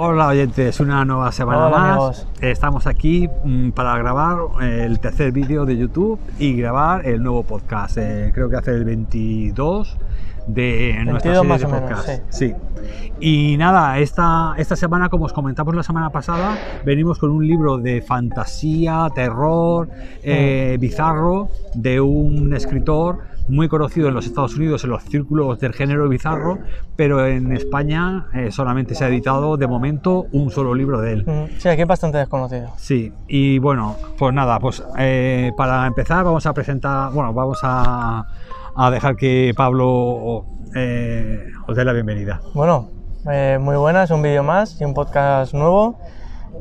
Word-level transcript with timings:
Hola 0.00 0.28
oyentes, 0.28 0.78
una 0.78 1.04
nueva 1.04 1.32
semana 1.32 1.66
Hola, 1.66 1.76
más. 1.76 1.90
amigos. 1.90 2.26
Estamos 2.40 2.86
aquí 2.86 3.28
mm, 3.44 3.70
para 3.70 3.98
grabar 3.98 4.38
el 4.62 5.00
tercer 5.00 5.32
vídeo 5.32 5.66
de 5.66 5.76
YouTube 5.76 6.20
y 6.38 6.54
grabar 6.54 7.04
el 7.04 7.20
nuevo 7.20 7.42
podcast. 7.42 7.98
Eh, 7.98 8.30
creo 8.32 8.48
que 8.48 8.54
hace 8.54 8.70
el 8.70 8.84
22 8.84 9.96
de 10.48 10.94
nuestra 11.04 11.32
22 11.32 11.36
serie 11.36 11.48
más 11.48 11.60
de 11.60 11.66
o 11.66 11.68
menos, 11.70 11.90
podcast. 12.00 12.22
sí. 12.30 12.54
Y 13.20 13.56
nada, 13.56 13.98
esta, 13.98 14.54
esta 14.56 14.76
semana, 14.76 15.08
como 15.08 15.24
os 15.24 15.32
comentamos 15.32 15.74
la 15.74 15.82
semana 15.82 16.10
pasada, 16.10 16.56
venimos 16.84 17.18
con 17.18 17.30
un 17.30 17.46
libro 17.46 17.76
de 17.78 18.00
fantasía, 18.00 19.08
terror, 19.14 19.88
eh, 20.22 20.76
bizarro, 20.80 21.48
de 21.74 22.00
un 22.00 22.54
escritor 22.54 23.18
muy 23.48 23.66
conocido 23.66 24.08
en 24.08 24.14
los 24.14 24.26
Estados 24.26 24.56
Unidos 24.56 24.84
en 24.84 24.90
los 24.90 25.02
círculos 25.04 25.58
del 25.58 25.72
género 25.72 26.08
bizarro, 26.08 26.58
pero 26.96 27.26
en 27.26 27.50
España 27.52 28.26
eh, 28.34 28.50
solamente 28.52 28.94
se 28.94 29.04
ha 29.04 29.08
editado 29.08 29.56
de 29.56 29.66
momento 29.66 30.26
un 30.32 30.50
solo 30.50 30.74
libro 30.74 31.00
de 31.00 31.14
él. 31.14 31.24
Mm, 31.26 31.58
Sí, 31.58 31.68
aquí 31.68 31.82
es 31.82 31.88
bastante 31.88 32.18
desconocido. 32.18 32.68
Sí, 32.76 33.12
y 33.26 33.58
bueno, 33.58 33.96
pues 34.18 34.32
nada, 34.34 34.60
pues 34.60 34.84
eh, 34.98 35.50
para 35.56 35.86
empezar 35.86 36.24
vamos 36.24 36.44
a 36.46 36.52
presentar, 36.52 37.10
bueno, 37.12 37.32
vamos 37.32 37.58
a, 37.62 38.26
a 38.78 38.90
dejar 38.92 39.16
que 39.16 39.52
Pablo 39.56 40.44
eh, 40.74 41.50
os 41.66 41.76
dé 41.76 41.84
la 41.84 41.92
bienvenida. 41.92 42.40
Bueno, 42.54 42.88
eh, 43.28 43.58
muy 43.60 43.74
buenas, 43.76 44.12
un 44.12 44.22
vídeo 44.22 44.44
más 44.44 44.80
y 44.80 44.84
un 44.84 44.94
podcast 44.94 45.52
nuevo. 45.52 45.98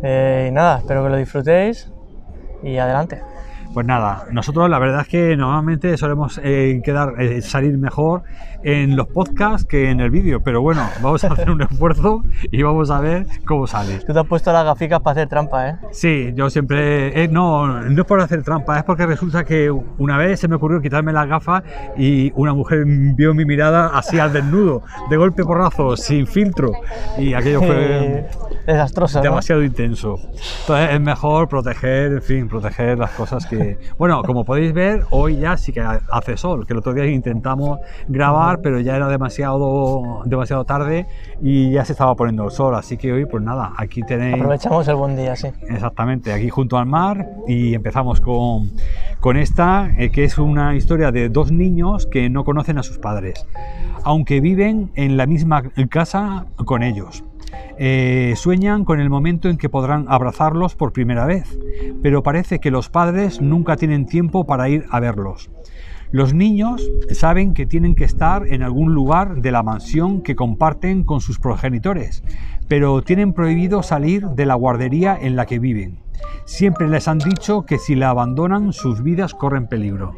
Eh, 0.02 0.48
y 0.49 0.52
nada, 0.52 0.80
espero 0.80 1.03
que 1.03 1.09
lo 1.09 1.17
disfrutéis 1.17 1.91
y 2.63 2.77
adelante. 2.77 3.22
Pues 3.72 3.85
nada, 3.85 4.25
nosotros 4.31 4.67
la 4.67 4.80
verdad 4.80 5.02
es 5.02 5.08
que 5.08 5.38
normalmente 5.38 5.95
solemos 5.98 6.41
eh, 6.44 6.81
quedar, 6.84 7.22
eh, 7.22 7.44
salir 7.44 7.77
mejor 7.77 8.23
en 8.67 8.98
los 8.98 9.07
podcasts 9.07 9.66
que 9.66 9.89
en 9.89 10.02
el 10.02 10.09
vídeo, 10.09 10.41
pero 10.41 10.62
bueno, 10.62 10.81
vamos 11.02 11.23
a 11.23 11.27
hacer 11.27 11.49
un 11.49 11.62
esfuerzo 11.62 12.25
y 12.52 12.61
vamos 12.64 12.92
a 12.92 13.00
ver 13.00 13.25
cómo 13.45 13.66
sale. 13.66 14.00
Tú 14.00 14.11
te 14.11 14.19
has 14.19 14.25
puesto 14.25 14.52
las 14.52 14.66
gaficas 14.66 15.00
para 15.00 15.14
hacer 15.14 15.30
trampa, 15.30 15.69
¿eh? 15.69 15.75
Sí, 15.92 16.33
yo 16.36 16.50
siempre. 16.50 17.23
eh, 17.23 17.30
no, 17.30 17.81
no 17.81 18.02
es 18.02 18.05
por 18.05 18.19
hacer 18.19 18.44
trampa, 18.44 18.77
es 18.77 18.83
porque 18.83 19.05
resulta 19.05 19.45
que 19.45 19.72
una 19.72 20.17
vez 20.17 20.42
se 20.42 20.50
me 20.50 20.55
ocurrió 20.55 20.81
quitarme 20.81 21.14
las 21.14 21.30
gafas 21.30 21.64
y 21.95 22.33
una 22.36 22.53
mujer 22.53 22.83
vio 22.86 23.33
mi 23.33 23.45
mirada 23.45 23.92
así 23.97 24.19
al 24.19 24.33
desnudo, 24.33 24.83
de 25.09 25.16
golpe 25.16 25.45
porrazo, 25.45 25.95
sin 25.95 26.27
filtro. 26.27 26.73
Y 27.17 27.33
aquello 27.33 27.61
fue 27.61 28.27
desastroso, 28.67 29.20
¿no? 29.20 29.23
demasiado 29.23 29.64
intenso. 29.64 30.20
Entonces 30.61 30.89
es 30.92 30.99
mejor 30.99 31.47
proteger, 31.47 32.11
en 32.11 32.22
fin, 32.22 32.49
proteger 32.49 32.97
las 32.97 33.11
cosas 33.11 33.45
que. 33.45 33.77
Bueno, 33.97 34.22
como 34.23 34.44
podéis 34.44 34.73
ver, 34.73 35.05
hoy 35.11 35.38
ya 35.38 35.55
sí 35.55 35.72
que 35.72 35.80
hace 35.80 36.36
sol, 36.36 36.67
que 36.67 36.73
el 36.73 36.80
otro 36.80 36.94
día 36.94 37.05
intentamos 37.05 37.80
grabar, 38.09 38.56
pero 38.61 38.80
ya 38.80 38.95
era 38.95 39.08
demasiado, 39.08 40.22
demasiado 40.25 40.66
tarde 40.66 41.08
y 41.41 41.72
ya 41.72 41.86
se 41.86 41.94
estaba 41.94 42.16
poniendo 42.16 42.45
el 42.45 42.52
sol. 42.52 42.75
Así 42.75 42.97
que 42.97 43.11
hoy, 43.11 43.25
pues 43.25 43.44
nada, 43.44 43.73
aquí 43.77 44.02
tenéis. 44.02 44.36
Aprovechamos 44.36 44.88
el 44.88 44.95
buen 44.95 45.16
día, 45.16 45.36
sí. 45.36 45.47
Exactamente, 45.69 46.33
aquí 46.33 46.49
junto 46.49 46.77
al 46.77 46.86
mar 46.86 47.27
y 47.47 47.73
empezamos 47.73 48.22
con, 48.22 48.72
con 49.19 49.38
esta, 49.38 49.91
eh, 49.97 50.09
que 50.11 50.23
es 50.23 50.38
una 50.38 50.75
historia 50.75 51.11
de 51.11 51.30
dos 51.30 51.52
niños 51.52 52.08
que 52.08 52.30
no 52.30 52.44
conocen 52.44 52.77
a 52.77 52.83
sus 52.83 52.97
padres, 52.97 53.45
aunque 54.03 54.41
viven 54.41 54.92
en 54.95 55.17
la 55.17 55.25
misma 55.25 55.64
casa 55.89 56.45
con 56.66 56.83
ellos. 56.83 57.23
Eh, 57.80 58.33
sueñan 58.36 58.86
con 58.86 58.99
el 58.99 59.09
momento 59.09 59.49
en 59.49 59.58
que 59.58 59.69
podrán 59.69 60.05
abrazarlos 60.09 60.75
por 60.75 60.94
primera 60.94 61.25
vez, 61.25 61.59
pero 62.02 62.23
parece 62.23 62.59
que 62.59 62.71
los 62.71 62.89
padres 62.89 63.42
nunca 63.42 63.77
tienen 63.77 64.05
tiempo 64.05 64.45
para 64.45 64.67
ir 64.69 64.86
a 64.89 64.99
verlos. 64.99 65.49
Los 66.11 66.33
niños 66.33 66.89
saben 67.11 67.53
que 67.53 67.66
tienen 67.66 67.94
que 67.94 68.05
estar 68.05 68.47
en 68.47 68.63
algún 68.63 68.94
lugar 68.94 69.41
de 69.41 69.52
la 69.52 69.61
mansión 69.61 70.22
que 70.22 70.38
comparten 70.38 71.03
con 71.03 71.19
sus 71.19 71.38
progenitores, 71.38 72.23
pero 72.69 73.02
tienen 73.02 73.33
prohibido 73.33 73.83
salir 73.83 74.25
de 74.27 74.45
la 74.45 74.55
guardería 74.55 75.17
en 75.19 75.36
la 75.36 75.45
que 75.45 75.59
viven. 75.59 75.99
Siempre 76.45 76.87
les 76.87 77.09
han 77.09 77.20
dicho 77.20 77.65
que 77.65 77.77
si 77.77 77.95
la 77.95 78.09
abandonan 78.09 78.71
sus 78.71 79.04
vidas 79.04 79.33
corren 79.33 79.67
peligro. 79.67 80.15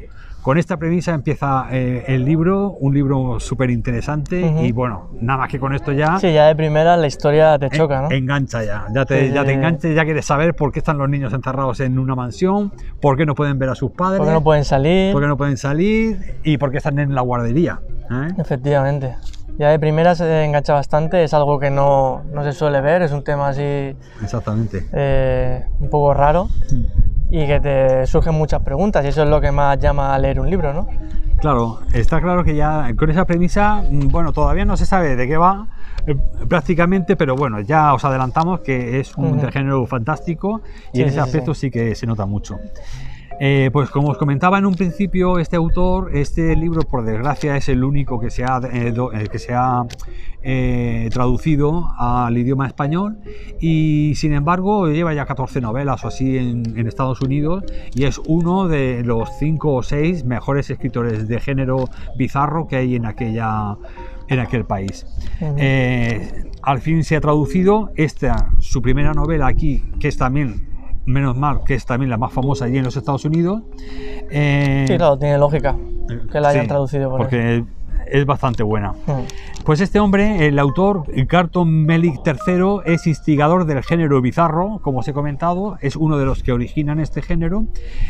Con 0.50 0.58
esta 0.58 0.78
premisa 0.78 1.14
empieza 1.14 1.68
eh, 1.70 2.06
el 2.08 2.26
libro, 2.26 2.72
un 2.72 2.92
libro 2.92 3.40
súper 3.40 3.70
interesante 3.70 4.42
y 4.64 4.72
bueno, 4.72 5.12
nada 5.22 5.38
más 5.42 5.48
que 5.48 5.60
con 5.60 5.76
esto 5.76 5.92
ya 5.92 6.18
Sí, 6.20 6.34
ya 6.34 6.48
de 6.48 6.56
primera 6.56 6.98
la 6.98 7.06
historia 7.06 7.60
te 7.60 7.70
choca, 7.70 8.02
¿no? 8.02 8.08
en- 8.08 8.24
engancha 8.24 8.64
ya, 8.64 8.88
ya 8.92 9.06
te, 9.06 9.28
Sí, 9.28 9.34
ya 9.36 9.46
te 9.46 9.54
engancha, 9.54 9.90
ya 9.90 10.04
quieres 10.06 10.26
saber 10.26 10.56
por 10.56 10.72
qué 10.72 10.80
están 10.80 10.98
los 10.98 11.08
niños 11.08 11.32
encerrados 11.34 11.80
en 11.82 12.00
una 12.00 12.16
mansión, 12.16 12.72
por 13.00 13.16
qué 13.16 13.28
no 13.28 13.36
pueden 13.36 13.60
ver 13.60 13.70
a 13.70 13.76
sus 13.76 13.92
padres, 13.92 14.18
Porque 14.18 14.34
no 14.34 14.42
pueden 14.44 14.66
salir. 14.66 15.14
por 15.14 15.22
qué 15.22 15.28
no 15.28 15.38
pueden 15.38 15.56
salir 15.58 16.18
y 16.44 16.58
por 16.58 16.72
qué 16.72 16.78
están 16.78 16.98
en 16.98 17.14
la 17.14 17.22
guardería. 17.22 17.80
¿eh? 18.10 18.30
Efectivamente. 18.40 19.18
Ya 19.60 19.70
de 19.70 19.78
primera 19.78 20.16
se 20.16 20.46
engancha 20.46 20.74
bastante, 20.74 21.24
es 21.24 21.34
algo 21.36 21.60
que 21.60 21.70
no, 21.70 22.24
no 22.34 22.44
se 22.44 22.54
suele 22.54 22.82
ver, 22.82 23.04
es 23.04 23.12
un 23.12 23.24
tema 23.24 23.50
así 23.50 23.94
Exactamente. 24.24 24.88
eh, 24.94 25.64
un 25.80 25.90
poco 25.92 26.12
raro 26.16 26.48
y 27.32 27.46
que 27.46 27.60
te 27.60 28.08
surgen 28.08 28.34
muchas 28.36 28.62
preguntas 28.62 29.04
y 29.06 29.10
eso 29.10 29.24
es 29.24 29.30
lo 29.30 29.40
que 29.40 29.52
más 29.52 29.78
llama 29.80 30.14
a 30.14 30.20
leer 30.20 30.40
un 30.40 30.50
libro, 30.50 30.74
¿no? 30.74 30.88
Claro, 31.38 31.80
está 31.94 32.20
claro 32.20 32.44
que 32.44 32.56
ya 32.56 32.92
con 32.98 33.10
esa 33.10 33.26
premisa, 33.26 33.82
mm, 33.90 34.08
bueno, 34.10 34.34
todavía 34.34 34.66
no 34.66 34.76
se 34.76 34.86
sabe 34.86 35.16
de 35.16 35.28
qué 35.28 35.38
va 35.38 35.68
eh, 36.06 36.16
prácticamente, 36.48 37.16
pero 37.16 37.36
bueno, 37.36 37.62
ya 37.62 37.94
os 37.94 38.04
adelantamos 38.04 38.60
que 38.62 39.00
es 39.00 39.16
un 39.16 39.40
género 39.52 39.86
fantástico 39.86 40.62
y 40.92 40.98
Sí, 40.98 41.02
en 41.04 41.08
ese 41.08 41.16
sí, 41.18 41.22
sí, 41.22 41.28
aspecto 41.28 41.54
sí. 41.54 41.72
que 41.72 41.96
se 41.96 42.06
nota 42.08 42.26
mucho. 42.26 42.58
Eh, 43.42 43.70
pues 43.72 43.90
como 43.90 44.10
os 44.10 44.18
comentaba 44.18 44.58
en 44.58 44.66
un 44.66 44.76
principio, 44.76 45.40
este 45.40 45.56
autor, 45.56 46.12
este 46.16 46.56
libro 46.58 46.82
por 46.82 47.06
desgracia 47.06 47.56
es 47.56 47.70
el 47.70 47.84
único 47.86 48.20
que 48.20 48.30
se 48.30 48.44
ha, 48.44 48.60
eh, 48.72 48.92
do- 48.92 49.14
eh, 49.14 49.28
que 49.32 49.40
se 49.40 49.54
ha 49.54 49.84
traducido 51.12 51.88
al 51.98 52.38
idioma 52.38 52.66
español 52.66 53.18
y 53.60 54.14
sin 54.16 54.34
embargo 54.34 54.88
lleva 54.88 55.14
ya 55.14 55.26
14 55.26 55.60
novelas 55.62 56.04
o 56.06 56.08
así 56.08 56.38
en, 56.38 56.64
en 56.78 56.88
Estados 56.88 57.22
Unidos 57.22 57.64
y 57.94 58.06
es 58.06 58.20
uno 58.26 58.68
de 58.68 59.04
los 59.04 59.30
5 59.38 59.74
o 59.76 59.84
6 59.84 60.24
mejores 60.24 60.70
escritores 60.70 61.28
de 61.28 61.40
género 61.42 61.86
bizarro 62.18 62.68
que 62.68 62.78
hay 62.78 62.96
en, 62.96 63.06
aquella, 63.06 63.76
en 64.30 64.40
aquel 64.40 64.64
país. 64.66 65.06
Al 66.62 66.80
fin 66.80 67.04
se 67.04 67.16
ha 67.18 67.22
traducido 67.22 67.92
esta, 67.96 68.50
su 68.60 68.82
primera 68.82 69.14
novela 69.14 69.48
aquí, 69.48 69.84
que 70.00 70.08
es 70.10 70.18
también, 70.18 70.69
menos 71.06 71.38
mal, 71.38 71.62
que 71.66 71.76
es 71.76 71.86
también 71.86 72.10
la 72.10 72.18
más 72.18 72.32
famosa 72.34 72.66
allí 72.66 72.78
en 72.78 72.84
los 72.84 72.96
Estados 72.96 73.26
Unidos. 73.26 73.64
Eh, 74.30 74.86
Sí, 74.88 74.98
claro, 74.98 75.18
tiene 75.18 75.38
lógica 75.38 75.76
que 76.32 76.40
la 76.40 76.50
hayan 76.50 76.64
sí, 76.64 76.68
traducido 76.68 77.10
por 77.10 77.20
porque 77.20 77.64
es 78.08 78.26
bastante 78.26 78.64
buena. 78.64 78.92
Mm. 78.92 79.64
Pues 79.64 79.82
este 79.82 80.00
hombre, 80.00 80.48
el 80.48 80.58
autor 80.58 81.04
Carton 81.28 81.86
Melik 81.86 82.22
III, 82.26 82.82
es 82.86 83.06
instigador 83.06 83.66
del 83.66 83.84
género 83.84 84.22
bizarro, 84.22 84.80
como 84.82 85.00
os 85.00 85.08
he 85.08 85.14
comentado, 85.14 85.78
es 85.82 85.96
uno 85.96 86.18
de 86.18 86.26
los 86.26 86.42
que 86.42 86.52
originan 86.52 87.00
este 87.00 87.22
género 87.22 87.66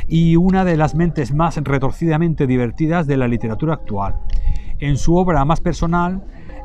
y 0.07 0.35
una 0.35 0.63
de 0.63 0.77
las 0.77 0.95
mentes 0.95 1.33
más 1.33 1.57
retorcidamente 1.57 2.47
divertidas 2.47 3.07
de 3.07 3.17
la 3.17 3.27
literatura 3.27 3.73
actual. 3.73 4.15
En 4.79 4.97
su 4.97 5.17
obra 5.17 5.43
más 5.43 5.59
personal, 5.59 6.23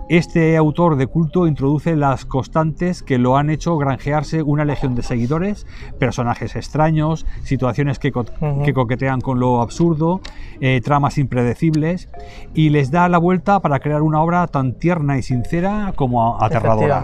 este 0.08 0.56
autor 0.56 0.96
de 0.96 1.06
culto 1.06 1.46
introduce 1.46 1.96
las 1.96 2.24
constantes 2.24 3.02
que 3.02 3.18
lo 3.18 3.36
han 3.36 3.50
hecho 3.50 3.76
granjearse 3.76 4.42
una 4.42 4.64
legión 4.64 4.94
de 4.94 5.02
seguidores, 5.02 5.66
personajes 5.98 6.56
extraños, 6.56 7.26
situaciones 7.42 7.98
que, 7.98 8.12
co- 8.12 8.24
Ujú. 8.40 8.62
que 8.64 8.74
coquetean 8.74 9.20
con 9.20 9.40
lo 9.40 9.60
absurdo, 9.62 10.20
eh, 10.60 10.80
tramas 10.84 11.18
impredecibles, 11.18 12.08
y 12.54 12.70
les 12.70 12.90
da 12.90 13.08
la 13.08 13.18
vuelta 13.18 13.60
para 13.60 13.80
crear 13.80 14.02
una 14.02 14.22
obra 14.22 14.46
tan 14.46 14.74
tierna 14.74 15.18
y 15.18 15.22
sincera 15.22 15.92
como 15.96 16.36
aterradora. 16.42 17.00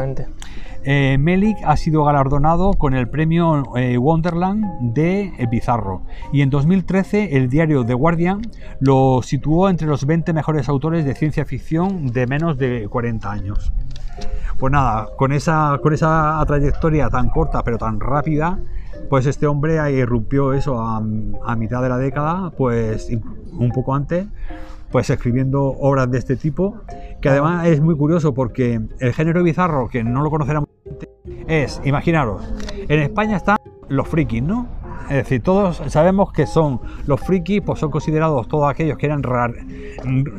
Eh, 0.83 1.19
Melik 1.21 1.59
ha 1.67 1.77
sido 1.77 2.05
galardonado 2.05 2.73
con 2.73 2.95
el 2.95 3.07
premio 3.07 3.65
eh, 3.77 3.99
Wonderland 3.99 4.65
de 4.95 5.25
eh, 5.39 5.47
Bizarro 5.51 6.01
y 6.33 6.41
en 6.41 6.49
2013 6.49 7.37
el 7.37 7.51
diario 7.51 7.85
The 7.85 7.93
Guardian 7.93 8.41
lo 8.81 9.21
situó 9.23 9.69
entre 9.69 9.87
los 9.87 10.07
20 10.07 10.33
mejores 10.33 10.71
autores 10.71 11.05
de 11.05 11.15
ciencia 11.15 11.45
ficción 11.45 12.07
de 12.07 12.27
menos 12.27 12.57
de 12.57 12.87
40 12.91 13.31
años. 13.31 13.73
Pues 14.59 14.71
nada, 14.71 15.09
con 15.17 15.33
esa, 15.33 15.79
con 15.83 15.95
esa 15.95 16.43
trayectoria 16.47 17.09
tan 17.09 17.31
corta 17.31 17.63
pero 17.63 17.79
tan 17.79 17.99
rápida, 17.99 18.59
pues 19.09 19.25
este 19.25 19.47
hombre 19.47 19.91
irrumpió 19.93 20.53
eso 20.53 20.79
a, 20.79 21.01
mitad 21.57 21.83
de 21.83 21.89
la 21.89 21.97
década, 21.97 22.51
pues 22.51 23.09
un 23.53 23.71
poco 23.71 23.95
antes, 23.95 24.27
pues 24.93 25.09
escribiendo 25.09 25.63
obras 25.65 26.11
de 26.11 26.19
este 26.19 26.37
tipo, 26.37 26.83
que 27.23 27.31
además 27.31 27.67
es 27.67 27.81
muy 27.81 27.97
curioso 27.97 28.35
porque 28.35 28.81
el 28.99 29.15
género 29.15 29.43
bizarro, 29.43 29.89
que 29.89 30.05
no 30.05 30.23
lo 30.23 30.31
conocerá 30.31 30.61
mucha 30.61 30.71
es, 31.47 31.81
imaginaros, 31.85 32.43
en 32.77 33.01
España 33.01 33.37
están 33.37 33.57
los 33.89 34.07
frikis, 34.09 34.43
¿no? 34.43 34.67
Es 35.05 35.17
decir, 35.17 35.43
todos 35.43 35.83
sabemos 35.89 36.33
que 36.33 36.47
son 36.47 36.81
los 37.07 37.21
frikis, 37.21 37.63
pues 37.63 37.81
son 37.81 37.91
considerados 37.91 38.47
todos 38.47 38.71
aquellos 38.71 38.97
que 38.99 39.07
eran 39.07 39.23
rar- 39.25 39.55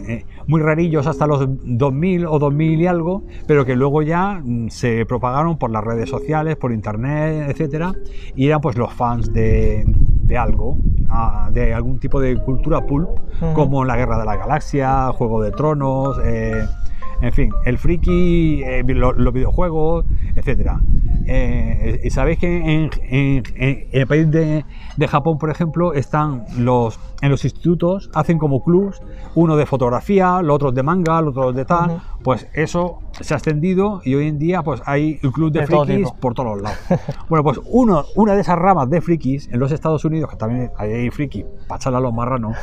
eh, 0.07 0.25
muy 0.47 0.61
rarillos 0.61 1.07
hasta 1.07 1.27
los 1.27 1.47
2000 1.63 2.25
o 2.25 2.39
2000 2.39 2.81
y 2.81 2.87
algo, 2.87 3.23
pero 3.47 3.65
que 3.65 3.75
luego 3.75 4.01
ya 4.01 4.41
mm, 4.43 4.69
se 4.69 5.05
propagaron 5.05 5.57
por 5.57 5.71
las 5.71 5.83
redes 5.83 6.09
sociales, 6.09 6.55
por 6.57 6.71
internet, 6.71 7.49
etcétera, 7.49 7.93
y 8.35 8.47
eran 8.47 8.61
pues 8.61 8.77
los 8.77 8.93
fans 8.93 9.31
de, 9.33 9.83
de 9.87 10.37
algo, 10.37 10.77
de 11.51 11.73
algún 11.73 11.99
tipo 11.99 12.19
de 12.21 12.35
cultura 12.37 12.81
pulp, 12.85 13.09
como 13.53 13.83
la 13.85 13.97
Guerra 13.97 14.17
de 14.19 14.25
la 14.25 14.37
Galaxia, 14.37 15.11
Juego 15.13 15.41
de 15.41 15.51
Tronos, 15.51 16.17
eh, 16.23 16.65
En 17.23 17.31
fin, 17.33 17.51
el 17.65 17.77
friki, 17.77 18.63
eh, 18.63 18.83
lo- 18.87 19.13
los 19.13 19.31
videojuegos, 19.31 20.05
etcétera. 20.35 20.79
Eh, 21.27 22.07
Sabéis 22.09 22.39
que 22.39 22.57
en, 22.57 22.89
en- 23.09 23.43
en 23.55 23.87
el 23.91 24.07
país 24.07 24.29
de, 24.29 24.65
de 24.97 25.07
Japón, 25.07 25.37
por 25.37 25.49
ejemplo, 25.49 25.93
están 25.93 26.45
los 26.57 26.99
en 27.21 27.29
los 27.29 27.43
institutos, 27.45 28.09
hacen 28.15 28.39
como 28.39 28.63
clubs, 28.63 28.99
uno 29.35 29.55
de 29.55 29.65
fotografía, 29.67 30.41
los 30.41 30.55
otros 30.55 30.73
de 30.73 30.81
manga, 30.83 31.21
los 31.21 31.37
otros 31.37 31.55
de 31.55 31.65
tal. 31.65 32.01
Pues 32.23 32.47
eso 32.53 32.99
se 33.19 33.33
ha 33.33 33.37
extendido 33.37 34.01
y 34.03 34.15
hoy 34.15 34.27
en 34.27 34.39
día 34.39 34.63
pues 34.63 34.81
hay 34.85 35.19
un 35.23 35.31
club 35.31 35.51
de, 35.51 35.59
De 35.61 35.67
frikis 35.67 36.11
por 36.19 36.33
todos 36.33 36.55
los 36.55 36.61
lados. 36.63 36.79
bueno, 37.29 37.43
pues 37.43 37.59
uno, 37.65 38.03
una 38.15 38.33
de 38.33 38.41
esas 38.41 38.57
ramas 38.57 38.89
de 38.89 39.01
frikis 39.01 39.47
en 39.51 39.59
los 39.59 39.71
Estados 39.71 40.03
Unidos, 40.03 40.29
que 40.31 40.37
también 40.37 40.71
hay 40.77 41.09
friki, 41.11 41.45
para 41.67 41.97
a 41.97 42.01
los 42.01 42.13
marranos, 42.13 42.57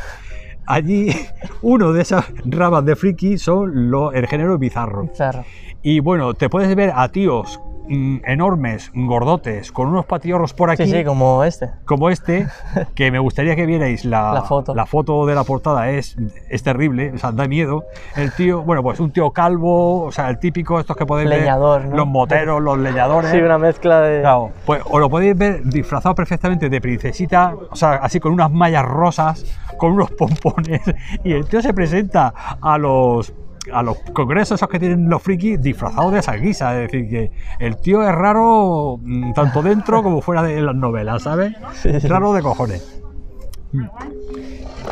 allí 0.66 1.10
uno 1.62 1.92
de 1.92 2.02
esas 2.02 2.24
ramas 2.44 2.84
de 2.84 2.96
friki 2.96 3.38
son 3.38 3.90
lo- 3.90 4.12
el 4.12 4.26
género 4.26 4.58
bizarro. 4.58 5.08
Claro. 5.16 5.44
Y 5.82 6.00
bueno, 6.00 6.34
te 6.34 6.48
puedes 6.50 6.74
ver 6.74 6.92
a 6.94 7.08
tíos 7.10 7.60
enormes, 7.88 8.90
gordotes, 8.94 9.72
con 9.72 9.88
unos 9.88 10.04
patiorros 10.06 10.54
por 10.54 10.70
aquí, 10.70 10.84
Sí, 10.84 10.90
sí, 10.92 11.04
como 11.04 11.44
este. 11.44 11.70
como 11.84 12.10
este, 12.10 12.46
que 12.94 13.10
me 13.10 13.18
gustaría 13.18 13.56
que 13.56 13.66
vierais 13.66 14.04
la, 14.04 14.32
La 14.32 14.42
foto. 14.42 14.74
la 14.74 14.86
foto 14.86 15.26
de 15.26 15.34
la 15.34 15.44
portada, 15.44 15.90
es, 15.90 16.16
es 16.48 16.62
terrible, 16.62 17.12
o 17.14 17.18
sea, 17.18 17.32
da 17.32 17.46
miedo. 17.48 17.84
El 18.16 18.32
tío, 18.32 18.62
bueno, 18.62 18.82
pues 18.82 19.00
un 19.00 19.10
tío 19.10 19.30
calvo, 19.30 20.04
o 20.04 20.12
sea, 20.12 20.28
el 20.30 20.38
típico, 20.38 20.78
estos 20.80 20.96
que 20.96 21.06
podéis 21.06 21.28
Leñador, 21.30 21.82
ver, 21.82 21.90
¿no? 21.90 21.96
los 21.96 22.06
moteros, 22.06 22.62
los 22.62 22.78
leñadores. 22.78 23.30
Sí, 23.38 23.38
una 23.38 23.58
mezcla 23.58 24.00
de. 24.00 24.20
Claro, 24.20 24.50
pues 24.64 24.82
o 24.90 24.98
lo 24.98 25.08
podéis 25.10 25.36
ver 25.36 25.62
disfrazado 25.64 26.14
perfectamente 26.14 26.68
de 26.68 26.80
princesita, 26.80 27.54
o 27.70 27.76
sea, 27.76 27.94
así 27.94 28.20
con 28.20 28.32
unas 28.32 28.50
mallas 28.50 28.84
rosas, 28.84 29.44
con 29.76 29.92
unos 29.92 30.10
pompones, 30.18 30.80
y 31.24 31.32
el 31.32 31.46
tío 31.46 31.60
se 31.62 31.72
presenta 31.74 32.32
a 32.60 32.78
los 32.78 33.32
a 33.72 33.82
los 33.82 33.98
congresos 34.12 34.58
esos 34.58 34.68
que 34.68 34.78
tienen 34.78 35.08
los 35.08 35.22
frikis 35.22 35.60
disfrazados 35.60 36.12
de 36.12 36.18
esa 36.20 36.34
guisa, 36.34 36.74
es 36.82 36.90
decir, 36.90 37.08
que 37.08 37.30
el 37.58 37.76
tío 37.76 38.02
es 38.08 38.14
raro 38.14 38.98
mm, 39.02 39.32
tanto 39.34 39.62
dentro 39.62 40.02
como 40.02 40.20
fuera 40.20 40.42
de 40.42 40.60
las 40.60 40.74
novelas, 40.74 41.22
¿sabes? 41.22 41.54
Sí. 41.74 41.90
Raro 42.00 42.32
de 42.32 42.42
cojones. 42.42 42.94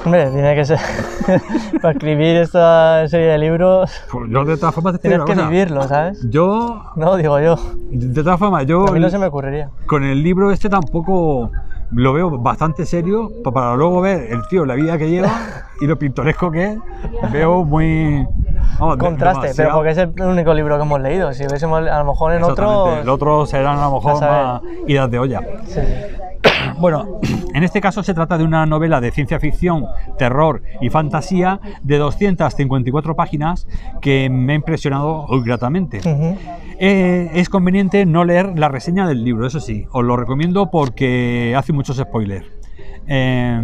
Hombre, 0.04 0.30
tiene 0.30 0.54
que 0.54 0.64
ser. 0.64 0.78
Para 1.82 1.92
escribir 1.92 2.36
esta 2.36 3.08
serie 3.08 3.28
de 3.28 3.38
libros, 3.38 3.90
Pues 4.12 4.30
yo 4.30 4.44
de 4.44 4.56
todas 4.56 4.74
formas 4.74 4.92
te 4.94 4.98
tienes 5.00 5.20
que 5.24 5.34
cosa. 5.34 5.48
vivirlo, 5.48 5.82
¿sabes? 5.88 6.24
Yo, 6.30 6.84
No, 6.94 7.16
digo 7.16 7.40
yo. 7.40 7.56
de 7.90 8.22
todas 8.22 8.38
formas, 8.38 8.66
yo 8.66 8.86
A 8.86 8.92
mí 8.92 9.00
no 9.00 9.08
se 9.08 9.18
me 9.18 9.26
ocurriría. 9.26 9.70
con 9.86 10.04
el 10.04 10.22
libro 10.22 10.50
este 10.52 10.68
tampoco 10.68 11.50
lo 11.92 12.12
veo 12.12 12.30
bastante 12.38 12.84
serio 12.86 13.30
pa- 13.44 13.52
para 13.52 13.76
luego 13.76 14.00
ver 14.00 14.32
el 14.32 14.46
tío 14.48 14.64
la 14.66 14.74
vida 14.74 14.98
que 14.98 15.08
lleva 15.08 15.30
y 15.80 15.86
lo 15.86 15.98
pintoresco 15.98 16.50
que 16.50 16.72
es 16.72 16.78
veo 17.32 17.64
muy 17.64 18.26
vamos, 18.78 18.96
Contraste, 18.96 19.52
pero 19.56 19.72
porque 19.74 19.90
es 19.90 19.98
el 19.98 20.12
único 20.22 20.52
libro 20.52 20.76
que 20.76 20.82
hemos 20.82 21.00
leído. 21.00 21.32
Si 21.32 21.44
hubiésemos, 21.46 21.86
a 21.86 21.98
lo 21.98 22.04
mejor 22.04 22.32
en 22.32 22.42
otro. 22.44 22.96
el 23.00 23.08
otro 23.08 23.46
serán 23.46 23.78
a 23.78 23.84
lo 23.88 23.92
mejor 23.94 24.20
más 24.20 24.62
idas 24.86 25.10
de 25.10 25.18
olla 25.18 25.40
Sí, 25.66 25.80
sí. 25.80 26.50
bueno 26.78 27.20
en 27.56 27.64
este 27.64 27.80
caso 27.80 28.02
se 28.02 28.12
trata 28.12 28.36
de 28.36 28.44
una 28.44 28.66
novela 28.66 29.00
de 29.00 29.10
ciencia 29.10 29.40
ficción 29.40 29.86
terror 30.18 30.62
y 30.82 30.90
fantasía 30.90 31.58
de 31.82 31.96
254 31.96 33.16
páginas 33.16 33.66
que 34.02 34.28
me 34.28 34.52
ha 34.52 34.56
impresionado 34.56 35.26
gratamente. 35.42 36.00
Eh, 36.78 37.30
es 37.32 37.48
conveniente 37.48 38.04
no 38.04 38.24
leer 38.24 38.58
la 38.58 38.68
reseña 38.68 39.08
del 39.08 39.24
libro, 39.24 39.46
eso 39.46 39.60
sí, 39.60 39.86
os 39.90 40.04
lo 40.04 40.18
recomiendo 40.18 40.70
porque 40.70 41.54
hace 41.56 41.72
muchos 41.72 41.96
spoilers. 41.96 42.46
Eh, 43.08 43.58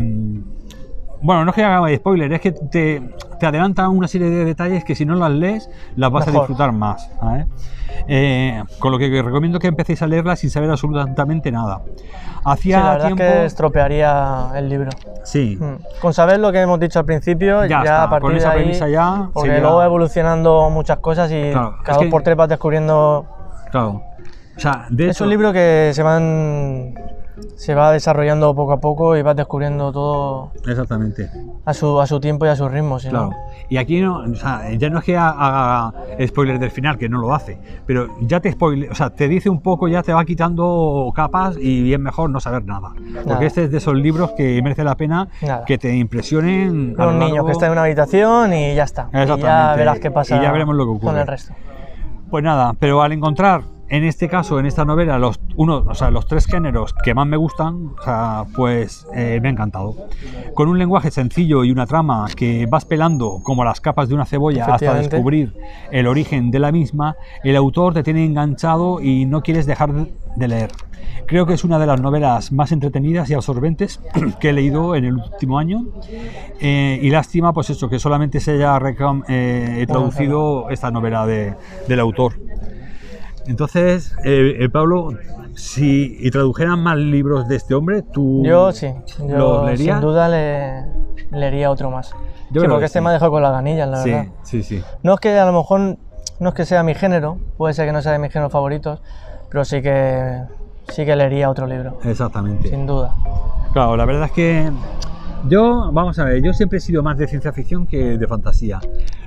bueno, 1.20 1.44
no 1.44 1.50
es 1.50 1.54
que 1.54 1.62
haga 1.62 1.94
spoiler, 1.94 2.32
es 2.32 2.40
que 2.40 2.52
te, 2.52 3.02
te 3.42 3.46
adelantan 3.48 3.88
una 3.90 4.06
serie 4.06 4.30
de 4.30 4.44
detalles 4.44 4.84
que 4.84 4.94
si 4.94 5.04
no 5.04 5.16
las 5.16 5.32
lees 5.32 5.68
las 5.96 6.12
vas 6.12 6.28
a 6.28 6.30
disfrutar 6.30 6.70
más. 6.70 7.10
Eh, 8.06 8.62
con 8.78 8.92
lo 8.92 8.98
que 8.98 9.20
recomiendo 9.20 9.58
que 9.58 9.66
empecéis 9.66 10.00
a 10.00 10.06
leerla 10.06 10.36
sin 10.36 10.48
saber 10.48 10.70
absolutamente 10.70 11.50
nada. 11.50 11.80
Sí, 11.84 11.92
Hacía 12.44 12.80
la 12.80 12.90
verdad 12.92 13.06
tiempo. 13.06 13.24
es 13.24 13.30
que 13.32 13.44
estropearía 13.46 14.46
el 14.54 14.68
libro. 14.68 14.90
Sí, 15.24 15.58
Mm. 15.60 15.74
Con 16.00 16.14
saber 16.14 16.38
lo 16.38 16.52
que 16.52 16.60
hemos 16.60 16.78
dicho 16.78 17.00
al 17.00 17.04
principio, 17.04 17.64
Ya 17.66 18.04
a 18.04 18.08
partir 18.10 18.28
con 18.28 18.36
esa 18.36 18.50
de 18.50 18.54
ahí, 18.54 18.60
premisa 18.62 18.88
ya 18.88 19.28
Porque 19.32 19.48
sería- 19.50 19.62
luego 19.64 19.82
evolucionando 19.82 20.70
muchas 20.70 20.98
cosas 20.98 21.28
y 21.32 21.50
Claro, 21.50 21.76
cada 21.82 21.96
dos 21.98 22.04
que- 22.04 22.10
por 22.10 22.22
tres 22.22 22.36
vas 22.36 22.48
descubriendo. 22.48 23.26
claro. 23.72 24.02
O 24.56 24.60
sea, 24.60 24.86
de 24.90 25.08
Es 25.08 25.16
hecho, 25.16 25.24
un 25.24 25.30
libro 25.30 25.52
que 25.52 25.90
se 25.94 26.02
van. 26.04 26.94
Se 27.56 27.75
va 27.75 27.90
desarrollando 27.93 28.55
poco 28.55 28.73
a 28.73 28.81
poco 28.81 29.17
y 29.17 29.23
vas 29.23 29.34
descubriendo 29.37 29.90
todo 29.93 30.50
Exactamente. 30.67 31.31
a 31.64 31.75
su, 31.75 32.00
a 32.00 32.06
su 32.06 32.20
tiempo 32.20 32.44
y 32.46 32.49
a 32.49 32.56
su 32.56 32.69
ritmo. 32.69 32.99
si 32.99 33.08
no- 33.08 33.29
Claro. 33.31 33.31
Y 33.69 33.76
aquí 33.79 34.00
no, 34.00 34.19
o 34.19 34.34
sea, 34.34 34.70
ya 34.73 34.90
no 34.90 34.99
es 34.99 35.05
que 35.05 35.17
ha- 35.17 35.31
haga 35.31 35.94
spoiler 36.26 36.58
del 36.58 36.70
final, 36.70 36.99
que 36.99 37.08
no 37.08 37.19
lo 37.20 37.34
hace, 37.34 37.58
pero 37.87 38.08
ya 38.20 38.40
te 38.40 38.52
spoile, 38.52 38.90
o 38.90 38.94
sea, 38.94 39.11
te 39.11 39.29
dice 39.29 39.49
un 39.49 39.61
poco, 39.61 39.88
ya 39.88 40.02
te 40.02 40.12
va 40.12 40.25
quitando 40.25 41.11
capas 41.14 41.56
y 41.58 41.93
es 41.93 41.99
mejor 41.99 42.29
no 42.31 42.38
saber 42.40 42.64
nada. 42.64 42.90
Porque 43.26 43.46
este 43.46 43.64
es 43.64 43.70
de 43.70 43.79
esos 43.79 43.94
libros 43.94 44.32
que 44.37 44.61
merece 44.62 44.84
la 44.84 44.96
pena 44.96 45.29
Nada. 45.40 45.64
que 45.64 45.79
te 45.79 45.94
impresionen. 45.96 46.94
a 46.99 47.06
Un 47.08 47.19
niño 47.19 47.34
largo- 47.37 47.46
que 47.46 47.52
está 47.52 47.67
en 47.67 47.73
una 47.73 47.82
habitación 47.84 48.52
y 48.52 48.75
ya 48.75 48.84
está. 48.84 49.08
Y 49.12 49.26
ya 49.40 49.75
verás 49.76 49.99
qué 49.99 50.11
pasa 50.11 50.37
Y 50.37 50.43
ya 50.43 50.52
veremos 50.52 50.75
lo 50.75 50.84
que 50.84 50.90
ocurre. 50.90 51.06
con 51.12 51.19
el 51.19 51.26
resto. 51.26 51.55
Pues 52.31 52.43
nada, 52.44 52.75
pero 52.79 53.02
al 53.02 53.12
encontrar 53.12 53.62
en 53.92 54.04
este 54.04 54.26
caso, 54.28 54.58
en 54.58 54.64
esta 54.66 54.84
novela, 54.86 55.18
los, 55.18 55.38
uno, 55.56 55.84
o 55.86 55.94
sea, 55.94 56.10
los 56.10 56.26
tres 56.26 56.46
géneros 56.46 56.94
que 57.04 57.12
más 57.14 57.26
me 57.26 57.36
gustan, 57.36 57.90
o 58.00 58.02
sea, 58.02 58.44
pues 58.56 59.06
eh, 59.14 59.38
me 59.42 59.48
ha 59.48 59.52
encantado. 59.52 59.94
Con 60.54 60.68
un 60.68 60.78
lenguaje 60.78 61.10
sencillo 61.10 61.62
y 61.62 61.70
una 61.70 61.86
trama 61.86 62.26
que 62.34 62.64
vas 62.66 62.86
pelando 62.86 63.40
como 63.42 63.64
las 63.64 63.80
capas 63.82 64.08
de 64.08 64.14
una 64.14 64.24
cebolla 64.24 64.64
hasta 64.74 64.86
descubrir 65.10 65.54
el 65.90 66.06
origen 66.06 66.50
de 66.50 66.58
la 66.58 66.72
misma, 66.72 67.16
el 67.44 67.54
autor 67.54 67.92
te 67.92 68.02
tiene 68.02 68.24
enganchado 68.24 69.00
y 69.02 69.26
no 69.26 69.42
quieres 69.42 69.66
dejar 69.66 69.92
de 70.36 70.48
leer. 70.48 70.70
Creo 71.26 71.44
que 71.46 71.52
es 71.54 71.62
una 71.64 71.78
de 71.78 71.86
las 71.86 72.00
novelas 72.00 72.50
más 72.52 72.72
entretenidas 72.72 73.28
y 73.30 73.34
absorbentes 73.34 74.00
que 74.40 74.48
he 74.50 74.52
leído 74.54 74.94
en 74.96 75.04
el 75.04 75.14
último 75.16 75.58
año. 75.58 75.84
Eh, 76.60 76.98
y 77.02 77.10
lástima, 77.10 77.52
pues 77.52 77.70
eso, 77.70 77.88
que 77.90 77.98
solamente 77.98 78.40
se 78.40 78.52
haya 78.52 78.78
eh, 79.28 79.84
traducido 79.86 80.70
esta 80.70 80.90
novela 80.90 81.26
de- 81.26 81.54
del 81.88 82.00
autor. 82.00 82.34
Entonces, 83.46 84.14
eh, 84.24 84.56
eh, 84.60 84.68
Pablo, 84.68 85.10
si 85.54 86.16
y 86.20 86.30
tradujeran 86.30 86.80
más 86.80 86.96
libros 86.96 87.48
de 87.48 87.56
este 87.56 87.74
hombre, 87.74 88.02
tú 88.02 88.42
Yo 88.44 88.72
sí, 88.72 88.92
¿Los 89.18 89.28
yo 89.28 89.64
leerías? 89.66 89.96
sin 89.98 90.00
duda 90.06 90.28
le, 90.28 90.84
leería 91.30 91.70
otro 91.70 91.90
más. 91.90 92.12
Yo 92.50 92.60
sí, 92.60 92.66
porque 92.68 92.80
que 92.80 92.84
este 92.86 92.98
sí. 92.98 93.02
me 93.02 93.10
ha 93.10 93.12
dejado 93.14 93.30
con 93.32 93.42
las 93.42 93.52
ganillas, 93.52 93.88
la 93.88 94.02
Sí, 94.02 94.10
verdad. 94.10 94.26
sí, 94.42 94.62
sí. 94.62 94.82
No 95.02 95.14
es 95.14 95.20
que 95.20 95.38
a 95.38 95.46
lo 95.46 95.52
mejor 95.52 95.96
no 96.38 96.48
es 96.48 96.54
que 96.54 96.64
sea 96.64 96.82
mi 96.82 96.94
género, 96.94 97.38
puede 97.56 97.74
ser 97.74 97.86
que 97.86 97.93
no 97.93 98.02
sea 98.02 98.12
de 98.12 98.19
mis 98.19 98.32
géneros 98.32 98.52
favoritos, 98.52 99.00
pero 99.50 99.64
sí 99.64 99.82
que 99.82 100.43
sí 100.88 101.05
que 101.05 101.17
leería 101.17 101.48
otro 101.50 101.67
libro, 101.67 101.98
Exactamente. 102.05 102.69
sin 102.69 102.86
duda. 102.86 103.14
Claro, 103.72 103.96
la 103.96 104.05
verdad 104.05 104.24
es 104.26 104.32
que 104.32 104.70
yo, 105.49 105.91
vamos 105.93 106.19
a 106.19 106.25
ver, 106.25 106.43
yo 106.43 106.53
siempre 106.53 106.79
he 106.79 106.81
sido 106.81 107.03
más 107.03 107.17
de 107.19 107.27
ciencia 107.27 107.53
ficción 107.53 107.87
que 107.87 108.17
de 108.19 108.27
fantasía. 108.27 108.81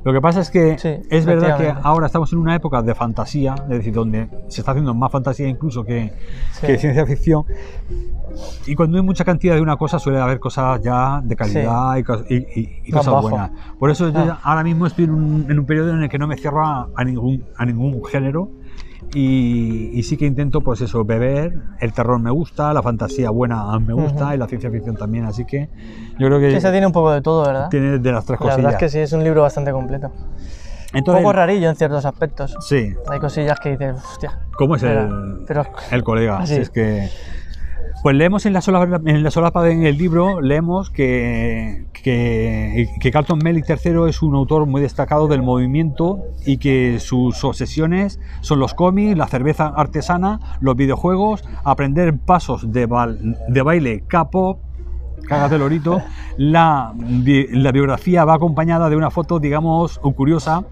Lo 0.04 0.14
que 0.14 0.22
pasa 0.22 0.42
es 0.42 0.50
que 0.50 0.78
Sí, 0.78 0.96
es 1.10 1.26
verdad 1.26 1.58
que 1.58 1.74
ahora 1.84 2.06
estamos 2.08 2.32
en 2.34 2.40
una 2.40 2.56
época 2.56 2.82
de 2.82 2.94
fantasía, 2.96 3.56
es 3.64 3.70
decir, 3.70 3.94
donde 3.94 4.28
se 4.48 4.62
está 4.62 4.72
haciendo 4.72 4.94
más 4.94 5.12
fantasía 5.12 5.48
incluso 5.48 5.84
que, 5.84 6.14
Sí. 6.54 6.68
que 6.68 6.78
ciencia 6.78 7.06
ficción. 7.06 7.44
Y 8.68 8.76
cuando 8.76 8.98
hay 8.98 9.04
mucha 9.04 9.24
cantidad 9.24 9.56
de 9.56 9.62
una 9.62 9.78
cosa 9.78 9.98
suele 10.00 10.20
haber 10.20 10.40
cosas 10.40 10.82
ya 10.82 11.22
de 11.24 11.36
calidad 11.36 11.96
y, 11.98 12.04
cos- 12.04 12.26
y- 12.30 12.36
y- 12.60 12.82
y 12.86 12.92
cosas 12.92 13.14
bajo. 13.14 13.30
buenas. 13.30 13.52
Por 13.80 13.90
eso 13.92 14.10
yo 14.10 14.20
Ah. 14.20 14.40
ahora 14.44 14.64
mismo 14.64 14.86
estoy 14.88 15.06
en 15.06 15.12
un, 15.12 15.46
en 15.50 15.58
un 15.60 15.66
periodo 15.66 15.92
en 15.92 16.04
el 16.04 16.10
que 16.10 16.18
no 16.18 16.28
me 16.28 16.36
cierro 16.36 16.66
a, 16.66 16.90
a 16.96 17.04
ningún, 17.04 17.44
a 17.58 17.66
ningún 17.66 18.04
género. 18.06 18.50
Y, 19.14 19.92
y 19.94 20.04
sí 20.04 20.18
que 20.18 20.26
intento, 20.26 20.62
pues 20.62 20.82
eso, 20.82 21.06
beber. 21.06 21.54
El 21.80 21.94
terror 21.94 22.20
me 22.20 22.32
gusta, 22.32 22.74
la 22.74 22.82
fantasía 22.82 23.30
buena 23.30 23.78
me 23.80 23.94
gusta 23.94 24.26
Ujú. 24.26 24.34
y 24.34 24.38
la 24.38 24.48
ciencia 24.48 24.70
ficción 24.72 24.96
también. 24.98 25.26
Así 25.26 25.46
que 25.46 25.70
yo 26.20 26.28
creo 26.28 26.40
que 26.40 26.52
Sí, 26.52 26.60
se 26.62 26.72
tiene 26.72 26.86
un 26.88 26.92
poco 26.94 27.12
de 27.12 27.22
todo, 27.22 27.46
¿verdad? 27.46 27.70
tiene 27.70 28.00
de 28.00 28.12
las 28.12 28.26
tres 28.26 28.40
La 28.40 28.46
cosillas. 28.46 28.58
verdad 28.58 28.72
es 28.74 28.80
que 28.80 28.90
sí, 28.90 29.00
es 29.00 29.14
un 29.14 29.24
libro 29.24 29.42
bastante 29.44 29.72
completo. 29.72 30.08
Un 30.94 31.00
Entonces, 31.00 31.24
poco 31.24 31.34
rarillo 31.34 31.70
en 31.70 31.76
ciertos 31.76 32.06
aspectos. 32.06 32.56
sí, 32.62 32.94
Hay 33.10 33.20
cosillas 33.20 33.60
que 33.60 33.72
dices, 33.72 33.96
hostia. 34.12 34.40
¿cómo 34.58 34.76
es 34.76 34.84
el, 34.84 35.44
pero 35.48 35.64
el 35.92 36.04
colega? 36.04 36.38
Así. 36.40 36.56
Si 36.56 36.62
es 36.62 36.70
que... 36.70 37.10
Pues 38.04 38.16
leemos 38.16 38.46
en 38.46 38.54
la, 38.54 38.62
solapa, 38.62 39.02
en 39.10 39.24
la 39.24 39.32
solapa 39.32 39.64
del 39.64 39.98
libro, 39.98 40.40
leemos 40.40 40.92
que, 40.92 41.86
que, 42.06 43.12
Carlton 43.12 43.40
Mellick 43.44 43.66
III 43.68 44.08
es 44.10 44.22
un 44.22 44.36
autor 44.36 44.68
muy 44.68 44.80
destacado 44.82 45.28
del 45.28 45.42
movimiento 45.42 46.20
y 46.46 46.58
que 46.58 47.00
sus 47.00 47.44
obsesiones 47.44 48.20
son 48.42 48.60
los 48.60 48.76
cómics, 48.76 49.18
la 49.18 49.26
cerveza 49.28 49.68
artesana, 49.76 50.40
los 50.62 50.76
videojuegos, 50.76 51.44
aprender 51.64 52.16
pasos 52.18 52.72
de, 52.72 52.88
de 53.48 53.62
baile 53.64 54.04
K-pop, 54.08 54.60
cágate 55.28 55.58
lorito, 55.58 56.00
la, 56.38 56.94
bi- 56.96 57.48
la 57.48 57.72
biografía 57.72 58.24
va 58.24 58.36
acompañada 58.36 58.88
de 58.90 58.96
una 58.96 59.10
foto, 59.10 59.40
digamos, 59.40 59.98
curiosa 60.16 60.64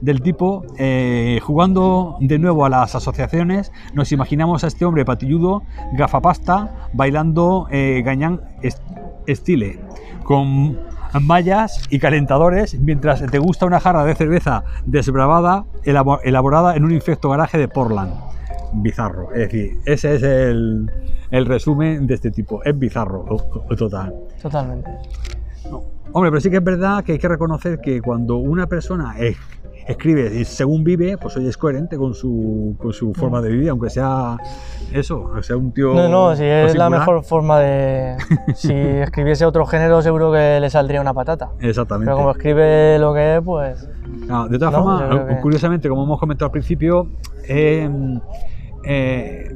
del 0.00 0.20
tipo 0.22 0.64
eh, 0.76 1.38
jugando 1.44 2.16
de 2.20 2.38
nuevo 2.40 2.64
a 2.64 2.68
las 2.68 2.96
asociaciones. 2.96 3.70
Nos 3.94 4.10
imaginamos 4.10 4.64
a 4.64 4.66
este 4.66 4.84
hombre 4.84 5.04
patilludo, 5.04 5.62
gafapasta, 5.92 6.88
bailando 6.92 7.68
eh, 7.70 8.02
gañán 8.04 8.40
est- 9.26 9.28
estile, 9.44 9.78
con 10.24 10.78
mallas 11.20 11.86
y 11.90 11.98
calentadores 11.98 12.78
mientras 12.80 13.24
te 13.30 13.38
gusta 13.38 13.66
una 13.66 13.78
jarra 13.80 14.04
de 14.04 14.14
cerveza 14.14 14.64
desbravada 14.84 15.64
elabo- 15.84 16.20
elaborada 16.24 16.74
en 16.76 16.84
un 16.84 16.90
infecto 16.92 17.30
garaje 17.30 17.58
de 17.58 17.68
Portland. 17.68 18.12
Bizarro. 18.72 19.30
Es 19.32 19.38
decir, 19.52 19.78
ese 19.84 20.16
es 20.16 20.22
el, 20.24 20.90
el 21.30 21.46
resumen 21.46 22.06
de 22.08 22.14
este 22.14 22.30
tipo. 22.32 22.62
Es 22.64 22.76
bizarro, 22.76 23.24
total. 23.78 24.12
Totalmente. 24.42 24.90
Hombre, 26.12 26.30
pero 26.30 26.40
sí 26.40 26.50
que 26.50 26.56
es 26.56 26.64
verdad 26.64 27.04
que 27.04 27.12
hay 27.12 27.18
que 27.18 27.28
reconocer 27.28 27.80
que 27.80 28.00
cuando 28.00 28.36
una 28.36 28.66
persona 28.66 29.14
es- 29.18 29.36
escribe 29.86 30.34
y 30.34 30.44
según 30.44 30.82
vive, 30.84 31.16
pues 31.18 31.36
hoy 31.36 31.46
es 31.46 31.56
coherente 31.56 31.96
con 31.96 32.14
su, 32.14 32.74
con 32.78 32.92
su 32.92 33.12
forma 33.14 33.40
de 33.42 33.50
vivir, 33.50 33.68
aunque 33.70 33.90
sea 33.90 34.36
eso, 34.92 35.30
o 35.36 35.42
sea 35.42 35.56
un 35.56 35.72
tío. 35.72 35.92
No, 35.94 36.08
no, 36.08 36.34
si 36.36 36.44
es 36.44 36.74
la 36.76 36.88
mejor 36.90 37.22
forma 37.24 37.58
de. 37.60 38.16
Si 38.54 38.72
escribiese 38.72 39.44
otro 39.44 39.66
género, 39.66 40.00
seguro 40.02 40.32
que 40.32 40.58
le 40.60 40.70
saldría 40.70 41.00
una 41.00 41.12
patata. 41.14 41.50
Exactamente. 41.60 42.06
Pero 42.06 42.16
como 42.18 42.30
escribe 42.30 42.98
lo 42.98 43.12
que 43.14 43.36
es, 43.36 43.42
pues. 43.42 43.88
Ah, 44.30 44.46
de 44.48 44.58
todas 44.58 44.72
No, 44.74 44.82
formas, 44.84 45.26
que- 45.34 45.40
curiosamente, 45.40 45.88
como 45.88 46.04
hemos 46.04 46.18
comentado 46.20 46.46
al 46.46 46.52
principio, 46.52 47.08
eh, 47.48 47.88
eh, 48.84 49.54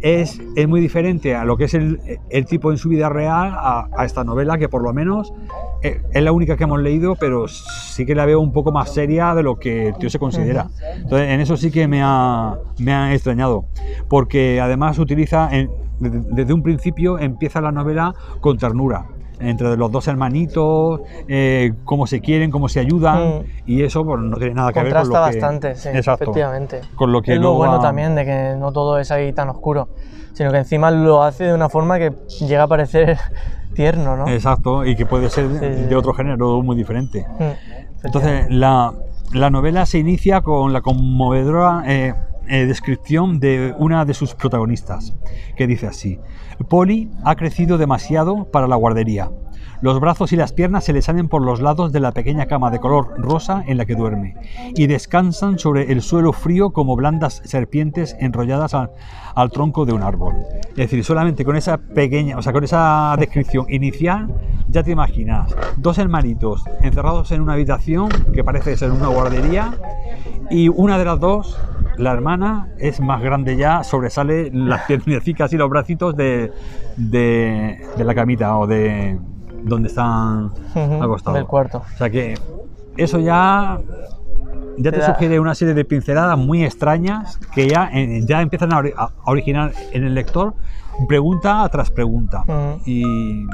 es, 0.00 0.40
es 0.56 0.68
muy 0.68 0.80
diferente 0.80 1.34
a 1.34 1.44
lo 1.44 1.56
que 1.56 1.64
es 1.64 1.74
el, 1.74 2.00
el 2.30 2.44
tipo 2.46 2.70
en 2.70 2.78
su 2.78 2.88
vida 2.88 3.08
real 3.08 3.52
a, 3.56 3.88
a 3.96 4.04
esta 4.04 4.24
novela, 4.24 4.58
que 4.58 4.68
por 4.68 4.82
lo 4.82 4.92
menos 4.92 5.32
eh, 5.75 5.75
es 5.82 6.22
la 6.22 6.32
única 6.32 6.56
que 6.56 6.64
hemos 6.64 6.80
leído, 6.80 7.14
pero 7.16 7.46
sí 7.48 8.04
que 8.06 8.14
la 8.14 8.26
veo 8.26 8.40
un 8.40 8.52
poco 8.52 8.72
más 8.72 8.90
seria 8.92 9.34
de 9.34 9.42
lo 9.42 9.56
que 9.56 9.88
el 9.88 9.94
tío 9.98 10.10
se 10.10 10.18
considera. 10.18 10.68
Entonces, 10.96 11.28
en 11.30 11.40
eso 11.40 11.56
sí 11.56 11.70
que 11.70 11.86
me 11.88 12.00
ha, 12.02 12.56
me 12.78 12.92
ha 12.92 13.12
extrañado, 13.14 13.64
porque 14.08 14.60
además 14.60 14.98
utiliza, 14.98 15.48
en- 15.52 15.70
desde, 15.98 16.20
desde 16.28 16.52
un 16.52 16.62
principio 16.62 17.18
empieza 17.18 17.60
la 17.60 17.72
novela 17.72 18.14
con 18.40 18.58
ternura. 18.58 19.06
Entre 19.38 19.76
los 19.76 19.90
dos 19.92 20.08
hermanitos, 20.08 21.00
eh, 21.28 21.72
cómo 21.84 22.06
se 22.06 22.20
quieren, 22.20 22.50
cómo 22.50 22.68
se 22.68 22.80
ayudan, 22.80 23.40
Mm. 23.40 23.42
y 23.66 23.82
eso 23.82 24.04
pues, 24.04 24.18
no 24.20 24.36
tiene 24.38 24.54
nada 24.54 24.72
que 24.72 24.80
ver 24.82 24.92
con 24.92 25.02
Contrasta 25.02 25.26
lo 25.26 25.30
que. 25.32 25.38
bastante, 25.40 25.74
sí, 25.76 25.88
Exacto. 25.92 26.24
efectivamente. 26.24 26.80
Con 26.94 27.12
lo 27.12 27.20
que 27.20 27.32
es 27.32 27.36
lo 27.36 27.42
luego 27.42 27.56
bueno 27.58 27.78
también 27.80 28.14
de 28.14 28.24
que 28.24 28.54
no 28.58 28.72
todo 28.72 28.98
es 28.98 29.10
ahí 29.10 29.32
tan 29.34 29.50
oscuro, 29.50 29.88
sino 30.32 30.50
que 30.52 30.58
encima 30.58 30.90
lo 30.90 31.22
hace 31.22 31.44
de 31.44 31.52
una 31.54 31.68
forma 31.68 31.98
que 31.98 32.12
llega 32.40 32.62
a 32.62 32.66
parecer 32.68 33.18
tierno, 33.74 34.16
¿no? 34.16 34.26
Exacto, 34.28 34.86
y 34.86 34.96
que 34.96 35.04
puede 35.04 35.28
ser 35.28 35.48
Sí, 35.50 35.58
sí. 35.58 35.82
de 35.84 35.96
otro 35.96 36.14
género 36.14 36.62
muy 36.62 36.74
diferente. 36.76 37.26
Mm, 37.38 38.04
Entonces, 38.06 38.46
la, 38.48 38.92
la 39.32 39.50
novela 39.50 39.84
se 39.84 39.98
inicia 39.98 40.40
con 40.40 40.72
la 40.72 40.80
conmovedora 40.80 41.82
eh, 41.86 42.14
eh, 42.48 42.66
descripción 42.66 43.40
de 43.40 43.74
una 43.78 44.04
de 44.04 44.14
sus 44.14 44.34
protagonistas, 44.34 45.14
que 45.56 45.66
dice 45.66 45.86
así: 45.86 46.18
Polly 46.68 47.10
ha 47.24 47.34
crecido 47.36 47.78
demasiado 47.78 48.50
para 48.50 48.68
la 48.68 48.76
guardería. 48.76 49.30
Los 49.82 50.00
brazos 50.00 50.32
y 50.32 50.36
las 50.36 50.52
piernas 50.52 50.84
se 50.84 50.92
le 50.92 51.02
salen 51.02 51.28
por 51.28 51.42
los 51.42 51.60
lados 51.60 51.92
de 51.92 52.00
la 52.00 52.12
pequeña 52.12 52.46
cama 52.46 52.70
de 52.70 52.80
color 52.80 53.14
rosa 53.18 53.62
en 53.66 53.76
la 53.76 53.84
que 53.84 53.94
duerme 53.94 54.34
y 54.74 54.86
descansan 54.86 55.58
sobre 55.58 55.92
el 55.92 56.00
suelo 56.00 56.32
frío 56.32 56.70
como 56.70 56.96
blandas 56.96 57.42
serpientes 57.44 58.16
enrolladas 58.18 58.74
al, 58.74 59.50
tronco 59.50 59.84
de 59.84 59.92
un 59.92 60.02
árbol. 60.02 60.34
Es 60.70 60.76
decir, 60.76 61.04
solamente 61.04 61.44
con 61.44 61.56
esa 61.56 61.76
pequeña, 61.78 62.38
o 62.38 62.42
sea, 62.42 62.52
con 62.52 62.64
esa 62.64 63.14
descripción 63.18 63.66
inicial, 63.68 64.34
ya 64.68 64.82
te 64.82 64.92
imaginas 64.92 65.54
dos 65.76 65.98
hermanitos 65.98 66.64
encerrados 66.80 67.30
en 67.32 67.42
una 67.42 67.52
habitación 67.52 68.08
que 68.32 68.42
parece 68.42 68.76
ser 68.76 68.90
una 68.90 69.08
guardería 69.08 69.74
y 70.50 70.68
una 70.68 70.98
de 70.98 71.04
las 71.04 71.20
dos, 71.20 71.58
la 71.98 72.12
hermana, 72.12 72.68
es 72.78 73.00
más 73.00 73.22
grande 73.22 73.56
ya, 73.56 73.84
sobresale 73.84 74.50
las 74.52 74.82
piernecitas 74.82 75.52
y 75.52 75.56
los 75.56 75.68
bracitos 75.68 76.16
de, 76.16 76.52
de, 76.96 77.86
de 77.96 78.04
la 78.04 78.14
camita 78.14 78.56
o 78.58 78.66
de 78.66 79.18
donde 79.66 79.88
están 79.88 80.46
Ujú, 80.74 81.02
acostados. 81.02 81.34
del 81.38 81.46
cuarto. 81.46 81.78
O 81.94 81.98
sea 81.98 82.08
que 82.10 82.34
eso 82.96 83.18
ya, 83.18 83.78
ya 84.78 84.92
te 84.92 85.02
sugiere 85.04 85.40
una 85.40 85.54
serie 85.54 85.74
de 85.74 85.84
pinceladas 85.84 86.38
muy 86.38 86.64
extrañas 86.64 87.38
que 87.54 87.68
ya, 87.68 87.90
ya 88.26 88.40
empiezan 88.40 88.72
a, 88.72 88.80
ori- 88.80 88.94
a 88.96 89.10
originar 89.24 89.72
en 89.92 90.04
el 90.04 90.14
lector 90.14 90.54
pregunta 91.08 91.68
tras 91.70 91.90
pregunta. 91.90 92.42
Ujú. 92.46 92.80
Y, 92.86 93.46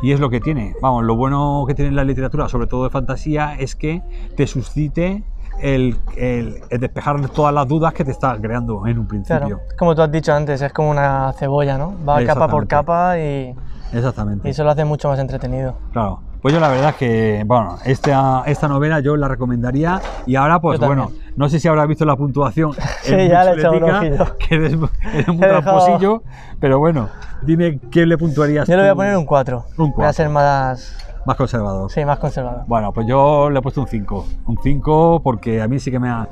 y 0.00 0.12
es 0.12 0.20
lo 0.20 0.30
que 0.30 0.40
tiene. 0.40 0.74
Vamos, 0.80 1.04
lo 1.04 1.16
bueno 1.16 1.64
que 1.66 1.74
tiene 1.74 1.90
la 1.90 2.04
literatura, 2.04 2.48
sobre 2.48 2.66
todo 2.68 2.84
de 2.84 2.90
fantasía, 2.90 3.54
es 3.58 3.74
que 3.74 4.00
te 4.36 4.46
suscite 4.46 5.24
el, 5.60 5.96
el- 6.16 6.60
el 6.70 6.80
despejar 6.80 7.28
todas 7.30 7.52
las 7.52 7.66
dudas 7.66 7.92
que 7.92 8.04
te 8.04 8.12
está 8.12 8.38
creando 8.40 8.86
en 8.86 8.96
un 9.00 9.08
principio. 9.08 9.40
Claro, 9.40 9.60
como 9.76 9.94
tú 9.96 10.02
has 10.02 10.12
dicho 10.12 10.32
antes, 10.32 10.62
es 10.62 10.72
como 10.72 10.90
una 10.90 11.32
cebolla, 11.32 11.76
¿no? 11.76 11.94
Va 12.08 12.24
capa 12.24 12.46
por 12.48 12.68
capa 12.68 13.18
y, 13.18 13.54
Exactamente. 13.92 14.46
y 14.46 14.50
eso 14.50 14.64
lo 14.64 14.70
hace 14.70 14.84
mucho 14.84 15.08
más 15.08 15.18
entretenido. 15.18 15.74
Claro. 15.92 16.20
Pues 16.40 16.54
yo 16.54 16.60
la 16.60 16.68
verdad 16.68 16.90
es 16.90 16.94
que, 16.96 17.42
bueno, 17.46 17.78
esta, 17.84 18.44
esta 18.46 18.68
novela 18.68 19.00
yo 19.00 19.16
la 19.16 19.26
recomendaría 19.26 20.00
y 20.24 20.36
ahora 20.36 20.60
pues 20.60 20.78
bueno, 20.78 21.10
no 21.34 21.48
sé 21.48 21.58
si 21.58 21.66
habrás 21.66 21.88
visto 21.88 22.04
la 22.04 22.16
puntuación. 22.16 22.72
Sí, 23.02 23.14
es 23.14 23.30
ya 23.30 23.42
le 23.44 23.50
he 23.52 23.54
echado 23.54 23.74
un. 23.74 24.36
Que 24.38 24.54
eres, 24.54 24.76
eres 25.12 25.28
muy 25.28 25.38
tramposillo, 25.38 26.22
pero 26.60 26.78
bueno, 26.78 27.08
dime 27.42 27.80
qué 27.90 28.06
le 28.06 28.16
puntuarías 28.16 28.68
Yo 28.68 28.76
le 28.76 28.82
voy 28.82 28.90
a 28.90 28.94
poner 28.94 29.16
un 29.16 29.24
4. 29.24 29.64
Un 29.78 29.92
Voy 29.92 30.04
a 30.04 30.12
ser 30.12 30.28
más, 30.28 30.96
más 31.26 31.36
conservador. 31.36 31.90
sí, 31.90 32.04
más 32.04 32.18
conservador. 32.20 32.64
Bueno, 32.68 32.92
pues 32.92 33.06
yo 33.08 33.50
le 33.50 33.58
he 33.58 33.62
puesto 33.62 33.80
un 33.80 33.88
5. 33.88 34.26
Un 34.46 34.58
5 34.62 35.20
porque 35.24 35.60
a 35.60 35.66
mí 35.66 35.80
sí 35.80 35.90
que 35.90 35.98
me 35.98 36.08
ha... 36.08 36.28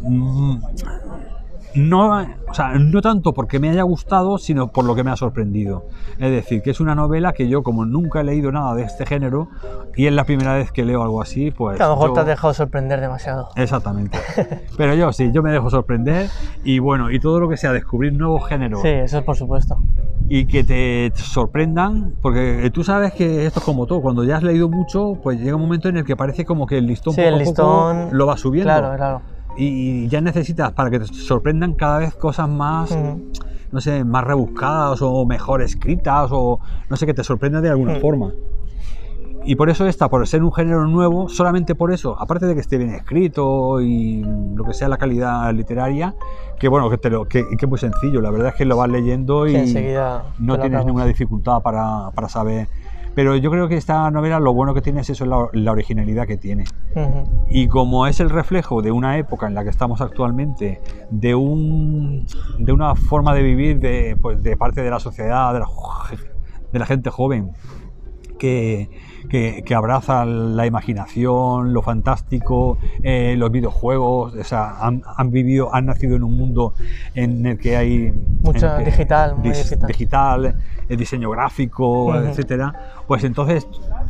mm, 0.00 0.56
No, 1.74 2.20
o 2.48 2.54
sea, 2.54 2.72
no 2.78 3.00
tanto 3.00 3.32
porque 3.32 3.58
me 3.58 3.70
haya 3.70 3.82
gustado, 3.82 4.36
sino 4.38 4.68
por 4.68 4.84
lo 4.84 4.94
que 4.94 5.02
me 5.04 5.10
ha 5.10 5.16
sorprendido. 5.16 5.86
Es 6.18 6.30
decir, 6.30 6.60
que 6.62 6.70
es 6.70 6.80
una 6.80 6.94
novela 6.94 7.32
que 7.32 7.48
yo, 7.48 7.62
como 7.62 7.84
nunca 7.86 8.20
he 8.20 8.24
leído 8.24 8.52
nada 8.52 8.74
de 8.74 8.82
este 8.82 9.06
género, 9.06 9.48
y 9.96 10.06
es 10.06 10.12
la 10.12 10.24
primera 10.24 10.54
vez 10.54 10.70
que 10.70 10.84
leo 10.84 11.02
algo 11.02 11.22
así, 11.22 11.50
pues... 11.50 11.78
Que 11.78 11.82
a 11.82 11.86
lo 11.88 11.94
mejor 11.94 12.08
yo- 12.10 12.14
te 12.14 12.20
has 12.20 12.26
dejado 12.26 12.54
sorprender 12.54 13.00
demasiado. 13.00 13.48
Exactamente. 13.56 14.18
Pero 14.76 14.94
yo 14.94 15.12
sí, 15.12 15.30
yo 15.32 15.42
me 15.42 15.50
dejo 15.50 15.70
sorprender 15.70 16.28
y 16.64 16.78
bueno, 16.78 17.10
y 17.10 17.18
todo 17.20 17.40
lo 17.40 17.48
que 17.48 17.56
sea 17.56 17.72
descubrir 17.72 18.12
nuevos 18.12 18.46
géneros 18.48 18.82
Sí, 18.82 18.88
eso 18.88 19.18
es 19.18 19.24
por 19.24 19.36
supuesto. 19.36 19.78
y 20.28 20.46
que 20.46 20.64
te 20.64 21.12
sorprendan, 21.16 22.14
porque 22.20 22.70
tú 22.72 22.84
sabes 22.84 23.12
que 23.14 23.46
esto 23.46 23.60
es 23.60 23.64
como 23.64 23.86
todo, 23.86 24.00
cuando 24.02 24.24
ya 24.24 24.36
has 24.36 24.42
leído 24.42 24.68
mucho, 24.68 25.18
pues 25.22 25.38
llega 25.40 25.56
un 25.56 25.62
momento 25.62 25.88
en 25.88 25.96
el 25.98 26.04
que 26.04 26.16
parece 26.16 26.44
como 26.44 26.66
que 26.66 26.78
el 26.78 26.86
listón 26.86 27.14
Sí, 27.14 27.22
poco 27.22 27.28
el 27.36 27.44
poco 27.44 27.50
listón- 27.92 28.08
lo 28.12 28.26
va 28.26 28.36
subiendo. 28.36 28.72
Claro, 28.72 28.96
claro. 28.96 29.22
Y 29.56 30.08
ya 30.08 30.20
necesitas 30.20 30.72
para 30.72 30.90
que 30.90 31.00
te 31.00 31.06
sorprendan 31.06 31.74
cada 31.74 31.98
vez 31.98 32.14
cosas 32.14 32.48
más, 32.48 32.90
Ujú. 32.90 33.22
no 33.70 33.80
sé, 33.80 34.04
más 34.04 34.24
rebuscadas 34.24 35.00
o 35.02 35.26
mejor 35.26 35.62
escritas 35.62 36.30
o 36.32 36.58
no 36.88 36.96
sé, 36.96 37.06
que 37.06 37.14
te 37.14 37.24
sorprendan 37.24 37.62
de 37.62 37.70
alguna 37.70 37.94
Mm. 37.94 38.00
forma. 38.00 38.32
Y 39.44 39.56
por 39.56 39.68
eso 39.70 39.86
esta, 39.88 40.08
por 40.08 40.26
ser 40.28 40.42
un 40.44 40.52
género 40.52 40.86
nuevo, 40.86 41.28
solamente 41.28 41.74
por 41.74 41.92
eso, 41.92 42.16
aparte 42.18 42.46
de 42.46 42.54
que 42.54 42.60
esté 42.60 42.78
bien 42.78 42.94
escrito 42.94 43.80
y 43.80 44.22
lo 44.54 44.64
que 44.64 44.72
sea 44.72 44.88
la 44.88 44.98
calidad 44.98 45.52
literaria, 45.52 46.14
que 46.60 46.68
bueno, 46.68 46.88
que, 46.88 46.96
te 46.96 47.10
lo, 47.10 47.26
que, 47.26 47.44
que 47.58 47.64
es 47.64 47.68
muy 47.68 47.78
sencillo, 47.78 48.20
la 48.20 48.30
verdad 48.30 48.48
es 48.50 48.54
que 48.54 48.64
lo 48.64 48.76
vas 48.76 48.88
leyendo 48.88 49.48
y 49.48 49.66
Sí, 49.66 49.88
no 50.38 50.60
tienes 50.60 50.84
ninguna 50.86 51.06
dificultad 51.06 51.60
para, 51.60 52.10
para 52.14 52.28
saber. 52.28 52.68
Pero 53.14 53.36
yo 53.36 53.50
creo 53.50 53.68
que 53.68 53.76
esta 53.76 54.10
novela 54.10 54.40
lo 54.40 54.54
bueno 54.54 54.72
que 54.74 54.80
tiene 54.80 55.02
es 55.02 55.10
eso, 55.10 55.26
la, 55.26 55.46
la 55.52 55.72
originalidad 55.72 56.26
que 56.26 56.36
tiene. 56.38 56.64
Y 57.50 57.68
como 57.68 58.06
es 58.06 58.20
el 58.20 58.30
reflejo 58.30 58.80
de 58.82 58.90
una 58.90 59.18
época 59.18 59.46
en 59.46 59.54
la 59.54 59.64
que 59.64 59.70
estamos 59.70 60.00
actualmente, 60.00 60.80
de, 61.10 61.34
un, 61.34 62.26
de 62.58 62.72
una 62.72 62.94
forma 62.94 63.34
de 63.34 63.42
vivir 63.42 63.78
de, 63.80 64.16
pues, 64.20 64.42
de 64.42 64.56
parte 64.56 64.82
de 64.82 64.90
la 64.90 64.98
sociedad, 65.00 65.52
de 65.52 65.60
la, 65.60 65.66
jo- 65.66 65.92
de 66.72 66.78
la 66.78 66.86
gente 66.86 67.10
joven, 67.10 67.50
que, 68.42 68.88
que- 69.30 69.62
que 69.64 69.74
abraza 69.76 70.24
la 70.24 70.66
imaginación, 70.66 71.72
lo 71.72 71.80
fantástico, 71.80 72.76
eh, 73.04 73.36
los 73.38 73.52
videojuegos, 73.52 74.34
o 74.34 74.42
sea, 74.44 74.84
han, 74.84 75.02
han 75.16 75.30
vivido, 75.30 75.72
han 75.72 75.86
nacido 75.86 76.16
en 76.16 76.24
un 76.24 76.36
mundo 76.36 76.74
en 77.14 77.46
el 77.46 77.56
que 77.58 77.76
hay 77.76 78.12
Mucho 78.42 78.66
que- 78.78 78.84
digital, 78.86 79.36
dis- 79.44 79.62
digital. 79.62 79.86
digital, 79.86 80.54
el 80.88 80.96
diseño 80.96 81.30
gráfico, 81.30 82.06
Ujú. 82.06 82.16
etcétera, 82.16 82.74
pues 83.06 83.22
entonces 83.22 83.64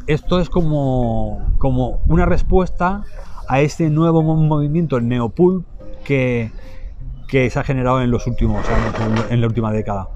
esto 0.06 0.40
es 0.40 0.48
como, 0.48 1.38
como 1.58 2.00
una 2.08 2.24
respuesta 2.24 3.02
a 3.48 3.60
este 3.60 3.90
nuevo 3.90 4.22
mo- 4.22 4.36
movimiento 4.36 4.98
neopulp 4.98 5.66
que, 6.04 6.50
que 7.28 7.50
se 7.50 7.58
ha 7.58 7.64
generado 7.64 8.00
en 8.00 8.10
los 8.10 8.26
últimos 8.26 8.66
años, 8.66 9.26
en 9.30 9.40
la 9.42 9.46
última 9.46 9.70
década. 9.72 10.08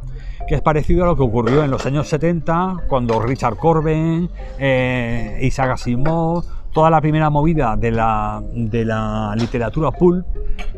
Que 0.46 0.54
es 0.54 0.62
parecido 0.62 1.04
a 1.04 1.06
lo 1.06 1.16
que 1.16 1.22
ocurrió 1.22 1.64
en 1.64 1.70
los 1.70 1.84
años 1.86 2.08
70, 2.08 2.84
cuando 2.88 3.20
Richard 3.20 3.56
Corben, 3.56 4.30
eh, 4.58 5.40
Isaac 5.42 5.70
Asimov, 5.70 6.44
toda 6.72 6.90
la 6.90 7.00
primera 7.00 7.30
movida 7.30 7.74
de 7.76 7.90
la, 7.90 8.42
de 8.52 8.84
la 8.84 9.34
literatura 9.36 9.90
pulp, 9.90 10.26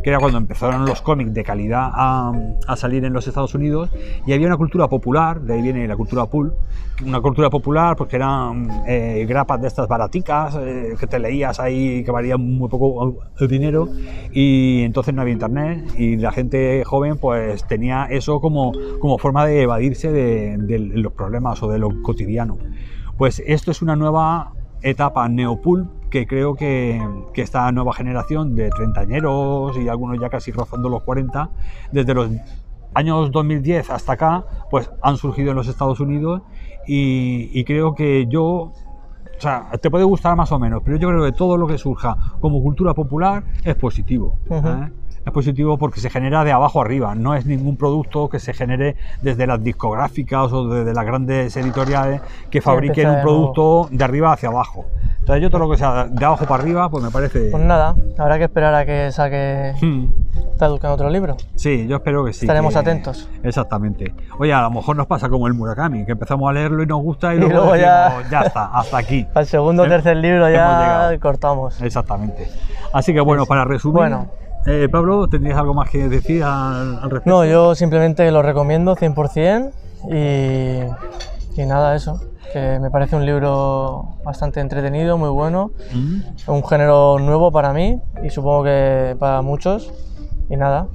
que 0.02 0.11
era 0.11 0.18
cuando 0.18 0.38
empezaron 0.38 0.85
los 0.85 1.02
cómics 1.02 1.35
de 1.35 1.44
calidad 1.44 1.90
a, 1.92 2.32
salir 2.76 3.04
en 3.04 3.12
los 3.12 3.26
Estados 3.26 3.54
Unidos, 3.54 3.90
y 4.26 4.32
había 4.32 4.47
una 4.47 4.56
cultura 4.56 4.88
popular, 4.88 5.40
de 5.40 5.54
ahí 5.54 5.62
viene 5.62 5.87
la 5.88 5.97
cultura 5.97 6.26
pulp, 6.26 6.54
una 7.04 7.20
cultura 7.20 7.49
popular 7.50 7.97
porque 7.97 8.16
eran 8.16 8.68
eh, 8.87 9.25
grapas 9.28 9.61
de 9.61 9.68
estas 9.68 9.87
baraticas 9.87 10.56
eh, 10.61 10.94
que 10.99 11.06
te 11.06 11.18
leías 11.18 11.61
ahí 11.61 12.02
que 12.02 12.11
valían 12.11 12.40
muy 12.40 12.68
poco 12.68 13.18
el 13.38 13.49
dinero 13.49 13.88
y 14.32 14.82
entonces 14.82 15.14
no 15.14 15.23
había 15.23 15.35
internet 15.35 15.92
y 15.97 16.16
la 16.16 16.32
gente 16.32 16.82
joven 16.85 17.16
pues 17.18 17.64
tenía 17.68 18.06
eso 18.11 18.40
como, 18.40 18.73
como 18.99 19.18
forma 19.18 19.47
de 19.47 19.62
evadirse 19.62 20.11
de, 20.11 20.56
de 20.58 20.78
los 20.78 21.12
problemas 21.12 21.62
o 21.62 21.70
de 21.70 21.78
lo 21.78 22.02
cotidiano. 22.02 22.58
Pues 23.16 23.42
esto 23.47 23.70
es 23.70 23.82
una 23.82 23.97
nueva 23.97 24.52
etapa 24.82 25.28
neopulp 25.28 25.98
que 26.10 26.26
creo 26.26 26.54
que, 26.54 27.00
que 27.32 27.42
esta 27.42 27.70
nueva 27.72 27.92
generación 27.92 28.54
de 28.54 28.70
treintañeros 28.70 29.76
y 29.76 29.88
algunos 29.88 30.18
ya 30.20 30.28
casi 30.28 30.52
rozando 30.52 30.88
los 30.88 31.02
40, 31.02 31.50
desde 31.92 32.14
los 32.14 32.30
años 32.94 33.30
2010 33.30 33.90
hasta 33.90 34.12
acá, 34.12 34.44
pues 34.70 34.90
han 35.02 35.16
surgido 35.16 35.50
en 35.50 35.56
los 35.56 35.68
Estados 35.68 36.00
Unidos 36.00 36.42
y, 36.86 37.50
y 37.52 37.64
creo 37.64 37.94
que 37.94 38.26
yo, 38.28 38.44
o 38.44 38.72
sea, 39.38 39.70
te 39.80 39.90
puede 39.90 40.04
gustar 40.04 40.36
más 40.36 40.50
o 40.52 40.58
menos, 40.58 40.82
pero 40.84 40.96
yo 40.96 41.08
creo 41.08 41.24
que 41.24 41.32
todo 41.32 41.56
lo 41.56 41.66
que 41.66 41.78
surja 41.78 42.16
como 42.40 42.62
cultura 42.62 42.94
popular 42.94 43.44
es 43.64 43.74
positivo. 43.74 44.38
¿eh? 44.50 44.90
Es 45.26 45.32
positivo 45.32 45.76
porque 45.78 46.00
se 46.00 46.08
genera 46.10 46.42
de 46.44 46.52
abajo 46.52 46.80
arriba, 46.80 47.14
no 47.14 47.34
es 47.34 47.44
ningún 47.44 47.76
producto 47.76 48.28
que 48.28 48.38
se 48.38 48.54
genere 48.54 48.96
desde 49.20 49.46
las 49.46 49.62
discográficas 49.62 50.52
o 50.52 50.68
desde 50.68 50.94
las 50.94 51.04
grandes 51.04 51.56
editoriales 51.56 52.20
que 52.50 52.60
fabriquen 52.62 53.06
empieza 53.06 53.10
un 53.10 53.16
de 53.16 53.22
producto 53.22 53.88
de 53.90 54.04
arriba 54.04 54.32
hacia 54.32 54.48
abajo. 54.48 54.87
Entonces 55.20 55.42
yo 55.42 55.50
todo 55.50 55.60
lo 55.66 55.70
que 55.70 55.76
sea 55.76 56.06
de 56.06 56.25
abajo 56.25 56.46
para 56.46 56.62
arriba, 56.62 56.88
pues 56.88 57.04
me 57.04 57.10
parece... 57.10 57.50
Pues 57.50 57.62
nada, 57.62 57.94
habrá 58.16 58.38
que 58.38 58.44
esperar 58.44 58.75
a 58.75 58.87
que 58.87 59.12
saque 59.12 59.75
Hmm. 59.82 60.06
Traduzcan 60.56 60.90
otro 60.90 61.08
libro. 61.10 61.37
Sí, 61.54 61.87
yo 61.87 61.96
espero 61.96 62.25
que 62.25 62.32
sí. 62.32 62.44
Estaremos 62.46 62.72
que- 62.72 62.78
atentos. 62.80 63.28
Exactamente. 63.44 64.12
Oye, 64.38 64.52
a 64.52 64.62
lo 64.62 64.70
mejor 64.70 64.96
nos 64.96 65.06
pasa 65.06 65.28
como 65.28 65.46
el 65.46 65.54
Murakami, 65.54 66.04
que 66.04 66.12
empezamos 66.12 66.48
a 66.48 66.52
leerlo 66.52 66.82
y 66.82 66.87
nos 66.87 67.00
gusta 67.02 67.32
y, 67.34 67.37
Y 67.37 67.40
luego, 67.40 67.54
luego 67.54 67.76
ya- 67.76 68.04
decimos, 68.08 68.30
ya 68.30 68.40
está, 68.40 68.64
hasta 68.66 68.98
aquí. 68.98 69.26
Al 69.34 69.46
segundo 69.46 69.82
o 69.82 69.87
Hem- 69.87 69.90
tercer 69.90 70.16
libro 70.16 70.50
ya 70.50 71.10
cortamos. 71.20 71.80
Exactamente. 71.82 72.48
Así 72.92 73.12
que 73.12 73.20
bueno, 73.20 73.44
para 73.46 73.64
resumir, 73.64 73.96
Bueno. 73.98 74.26
Eh, 74.68 74.88
Pablo, 74.90 75.26
¿tendrías 75.28 75.58
algo 75.58 75.75
más 75.75 75.88
que 75.90 76.08
decir 76.08 76.42
al, 76.44 76.96
al 77.02 77.10
respecto? 77.10 77.30
No, 77.30 77.44
yo 77.44 77.75
simplemente 77.75 78.30
lo 78.30 78.42
recomiendo 78.42 78.94
100% 78.96 79.70
y, 80.10 81.60
y 81.60 81.66
nada, 81.66 81.94
eso. 81.94 82.20
Que 82.52 82.78
me 82.80 82.90
parece 82.90 83.14
un 83.16 83.26
libro 83.26 84.16
bastante 84.25 84.60
entretenido, 84.60 85.18
muy 85.18 85.28
bueno. 85.28 85.70
Mm, 85.92 86.50
Un 86.50 86.64
género 86.66 87.18
nuevo 87.18 87.50
para 87.52 87.72
mí 87.75 88.00
y 88.22 88.30
supongo 88.30 88.64
que 88.64 89.16
para 89.18 89.42
muchos. 89.42 89.92
Y 90.48 90.56
nada, 90.56 90.87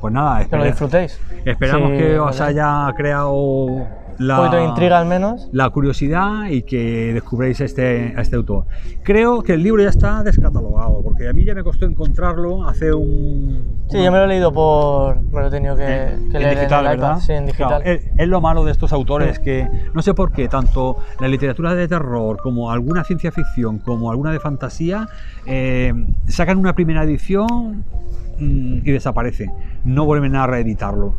Pues 0.00 0.12
nada, 0.12 0.44
que 0.44 0.56
lo 0.56 0.64
disfrutéis. 0.64 1.18
esperamos 1.44 1.90
Sí, 1.92 1.96
que 1.96 2.18
os 2.18 2.38
haya 2.40 2.86
creado 2.96 3.86
la, 4.18 4.34
Un 4.34 4.46
poquito 4.46 4.56
de 4.56 4.64
intriga 4.68 4.98
al 4.98 5.06
menos. 5.06 5.48
la 5.52 5.70
curiosidad 5.70 6.46
y 6.48 6.62
que 6.62 7.12
descubréis 7.14 7.60
este, 7.60 8.14
a 8.16 8.20
este 8.20 8.36
autor. 8.36 8.66
Creo 9.02 9.42
que 9.42 9.54
el 9.54 9.62
libro 9.62 9.82
ya 9.82 9.90
está 9.90 10.22
descatalogado, 10.22 11.02
porque 11.02 11.28
a 11.28 11.32
mí 11.32 11.44
ya 11.44 11.54
me 11.54 11.62
costó 11.62 11.86
encontrarlo 11.86 12.66
hace 12.68 12.92
un... 12.92 13.84
Sí, 13.88 14.02
yo 14.02 14.10
me 14.10 14.18
lo 14.18 14.24
he 14.24 14.28
leído 14.28 14.52
por. 14.52 15.20
Me 15.20 15.40
lo 15.40 15.48
he 15.48 15.50
tenido 15.50 15.76
que, 15.76 15.84
en, 15.84 16.30
que 16.30 16.36
en 16.38 16.42
leer 16.42 16.56
digital, 16.56 16.86
en 16.86 16.92
el 16.92 16.98
iPad. 16.98 17.08
¿verdad? 17.08 17.20
Sí, 17.20 17.32
en 17.32 17.46
digital. 17.46 17.68
Claro, 17.68 17.84
es, 17.84 18.10
es 18.16 18.28
lo 18.28 18.40
malo 18.40 18.64
de 18.64 18.72
estos 18.72 18.92
autores 18.92 19.38
que 19.38 19.68
no 19.92 20.02
sé 20.02 20.14
por 20.14 20.32
qué 20.32 20.48
tanto 20.48 20.96
la 21.20 21.28
literatura 21.28 21.74
de 21.74 21.86
terror 21.86 22.38
como 22.38 22.70
alguna 22.70 23.04
ciencia 23.04 23.30
ficción 23.30 23.78
como 23.78 24.10
alguna 24.10 24.32
de 24.32 24.40
fantasía 24.40 25.08
eh, 25.46 25.92
sacan 26.28 26.58
una 26.58 26.74
primera 26.74 27.02
edición 27.04 27.84
mm, 28.38 28.78
y 28.84 28.90
desaparece, 28.90 29.50
no 29.84 30.04
vuelven 30.04 30.36
a 30.36 30.46
reeditarlo. 30.46 31.14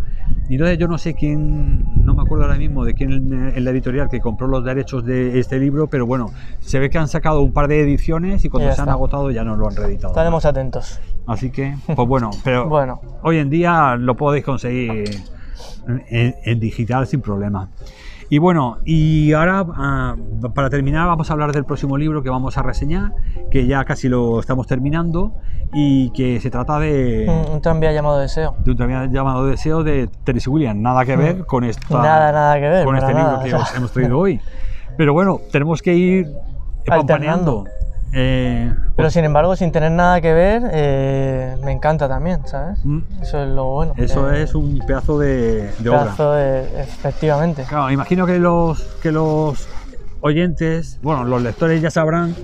Y 0.49 0.55
entonces 0.55 0.79
yo 0.79 0.87
no 0.87 0.97
sé 0.97 1.13
quién, 1.13 1.85
me 2.15 2.23
acuerdo 2.23 2.45
ahora 2.45 2.57
mismo 2.57 2.85
de 2.85 2.93
quién 2.93 3.11
en, 3.11 3.53
en 3.55 3.63
la 3.63 3.71
editorial 3.71 4.09
que 4.09 4.19
compró 4.19 4.47
los 4.47 4.63
derechos 4.63 5.05
de 5.05 5.39
este 5.39 5.59
libro, 5.59 5.87
pero 5.87 6.05
bueno, 6.05 6.31
se 6.59 6.79
ve 6.79 6.89
que 6.89 6.97
han 6.97 7.07
sacado 7.07 7.41
un 7.41 7.51
par 7.51 7.67
de 7.67 7.81
ediciones 7.81 8.43
y 8.45 8.49
cuando 8.49 8.73
se 8.73 8.81
han 8.81 8.89
agotado 8.89 9.29
ya 9.31 9.43
no 9.43 9.55
lo 9.55 9.67
han 9.67 9.75
reeditado. 9.75 10.13
Estaremos 10.13 10.45
atentos. 10.45 10.99
Así 11.27 11.49
que, 11.51 11.75
pues 11.95 12.07
bueno, 12.07 12.31
pero 12.43 12.67
Bueno, 12.67 13.01
hoy 13.23 13.37
en 13.37 13.49
día 13.49 13.95
lo 13.95 14.15
podéis 14.15 14.45
conseguir 14.45 15.09
en, 16.09 16.35
en 16.43 16.59
digital 16.59 17.07
sin 17.07 17.21
problema. 17.21 17.69
Y 18.29 18.39
bueno, 18.39 18.79
y 18.85 19.33
ahora 19.33 19.65
ah, 19.75 20.15
para 20.53 20.69
terminar 20.69 21.07
vamos 21.07 21.29
a 21.29 21.33
hablar 21.33 21.51
del 21.51 21.63
próximo 21.65 21.97
libro 21.97 22.23
que 22.23 22.29
vamos 22.29 22.57
a 22.57 22.63
reseñar, 22.63 23.11
que 23.51 23.67
ya 23.67 23.85
casi 23.85 24.09
lo 24.09 24.39
estamos 24.39 24.65
terminando 24.65 25.33
y 25.73 26.09
que 26.11 26.39
se 26.39 26.49
trata 26.49 26.79
de, 26.79 27.25
un, 27.27 27.55
un 27.55 27.61
tranvía 27.61 27.91
llamado 27.91 28.17
Deseo. 28.17 28.55
de 28.63 28.71
un 28.71 28.77
también 28.77 29.11
llamado 29.11 29.45
Deseo 29.45 29.83
de 29.83 30.09
Tennessee 30.23 30.49
Williams. 30.49 30.79
Nada 30.79 31.05
que 31.05 31.15
ver 31.15 31.45
con, 31.45 31.63
esta, 31.63 32.01
Nada, 32.01 32.31
nada 32.31 32.55
que 32.55 32.67
ver. 32.69 32.85
con 32.85 32.95
este 32.95 33.13
nada, 33.13 33.31
libro 33.31 33.43
que 33.43 33.53
o 33.53 33.57
sea, 33.57 33.59
os 33.59 33.77
hemos 33.77 33.91
traído 33.91 34.17
hoy. 34.17 34.39
Pero 34.97 35.13
bueno, 35.13 35.39
tenemos 35.51 35.81
que 35.81 35.93
ir 35.93 36.27
acompañando. 36.87 37.65
Eh, 38.17 38.73
Pero 38.95 39.09
sin 39.09 39.25
embargo, 39.25 39.55
sin 39.57 39.71
tener 39.73 39.91
nada 39.91 40.21
que 40.21 40.33
ver, 40.33 40.63
eh, 40.71 41.57
me 41.63 41.73
encanta 41.73 42.07
también, 42.07 42.45
¿sabes? 42.47 42.79
mm, 42.85 42.99
Eso 43.21 43.43
es 43.43 43.49
lo 43.49 43.65
bueno. 43.65 43.93
eso 43.97 44.31
eh, 44.31 44.43
es 44.43 44.55
un 44.55 44.79
pedazo 44.87 45.19
de, 45.19 45.73
de 45.77 45.89
obra. 45.89 46.03
pedazo 46.03 46.31
de- 46.31 46.81
efectivamente. 46.81 47.65
Claro, 47.67 47.91
imagino 47.91 48.25
que 48.25 48.39
los, 48.39 48.95
que 49.01 49.11
los 49.11 49.69
oyentes, 50.21 50.97
bueno, 51.01 51.25
los 51.25 51.41
lectores 51.41 51.81
ya 51.81 51.91
sabrán 51.91 52.35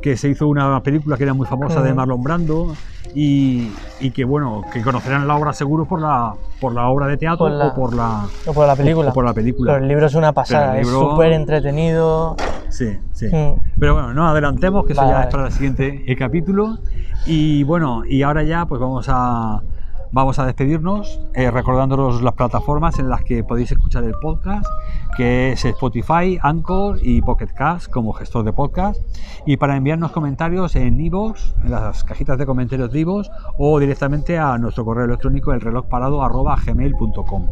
que 0.00 0.16
se 0.16 0.28
hizo 0.28 0.46
una 0.46 0.80
película 0.82 1.16
que 1.16 1.24
era 1.24 1.34
muy 1.34 1.46
famosa 1.46 1.82
de. 1.82 1.92
Marlon 1.92 2.22
Brando 2.22 2.78
y, 3.12 3.74
y 3.98 4.12
que, 4.12 4.24
bueno, 4.24 4.62
que 4.72 4.82
conocerán 4.82 5.26
la 5.26 5.36
obra 5.36 5.52
seguro 5.52 5.86
por 5.86 6.00
la, 6.00 6.34
por 6.60 6.72
la 6.72 6.88
obra 6.88 7.08
de 7.08 7.16
teatro 7.16 7.46
Por 7.46 7.50
la- 7.52 7.66
o 7.66 7.74
por 7.74 7.96
la, 7.96 8.30
O 8.46 8.54
por 8.54 8.66
la 8.68 8.76
película. 8.76 9.10
o 9.10 9.14
por 9.14 9.24
la 9.24 9.34
película. 9.34 9.72
Pero 9.72 9.82
el 9.82 9.88
libro 9.88 10.06
es 10.06 10.14
una 10.14 10.32
pasada, 10.32 10.78
es 10.78 10.86
súper 10.88 11.32
entretenido. 11.32 12.36
Sí, 12.68 12.98
sí. 13.12 13.28
Pero 13.78 13.94
bueno, 13.94 14.14
no 14.14 14.28
adelantemos, 14.28 14.86
que 14.86 14.92
eso 14.92 15.02
Vale, 15.02 15.12
ya 15.14 15.22
es 15.22 15.26
para 15.28 15.46
el 15.46 15.52
siguiente 15.52 16.04
eh, 16.06 16.16
capítulo. 16.16 16.78
Y 17.26 17.64
bueno, 17.64 18.04
y 18.04 18.22
ahora 18.22 18.42
ya 18.42 18.66
pues 18.66 18.80
vamos 18.80 19.06
a, 19.08 19.62
vamos 20.12 20.38
a 20.38 20.46
despedirnos 20.46 21.20
eh, 21.34 21.50
recordándonos 21.50 22.22
las 22.22 22.34
plataformas 22.34 22.98
en 22.98 23.08
las 23.08 23.22
que 23.22 23.44
podéis 23.44 23.72
escuchar 23.72 24.04
el 24.04 24.14
podcast, 24.20 24.66
que 25.16 25.52
es 25.52 25.64
Spotify, 25.64 26.38
Anchor 26.42 26.98
y 27.02 27.22
Pocket 27.22 27.48
Cast 27.54 27.90
como 27.90 28.12
gestor 28.12 28.44
de 28.44 28.52
podcast. 28.52 29.00
Y 29.46 29.56
para 29.56 29.76
enviarnos 29.76 30.12
comentarios 30.12 30.76
en 30.76 31.00
iVoox, 31.00 31.54
en 31.64 31.70
las 31.70 32.04
cajitas 32.04 32.36
de 32.38 32.46
comentarios 32.46 32.90
de 32.92 33.00
iVoox 33.00 33.28
o 33.58 33.78
directamente 33.78 34.38
a 34.38 34.58
nuestro 34.58 34.84
correo 34.84 35.04
electrónico 35.06 35.52
el 35.52 35.60
reloj 35.60 35.86
parado 35.88 36.20
gmail.com. 36.66 37.46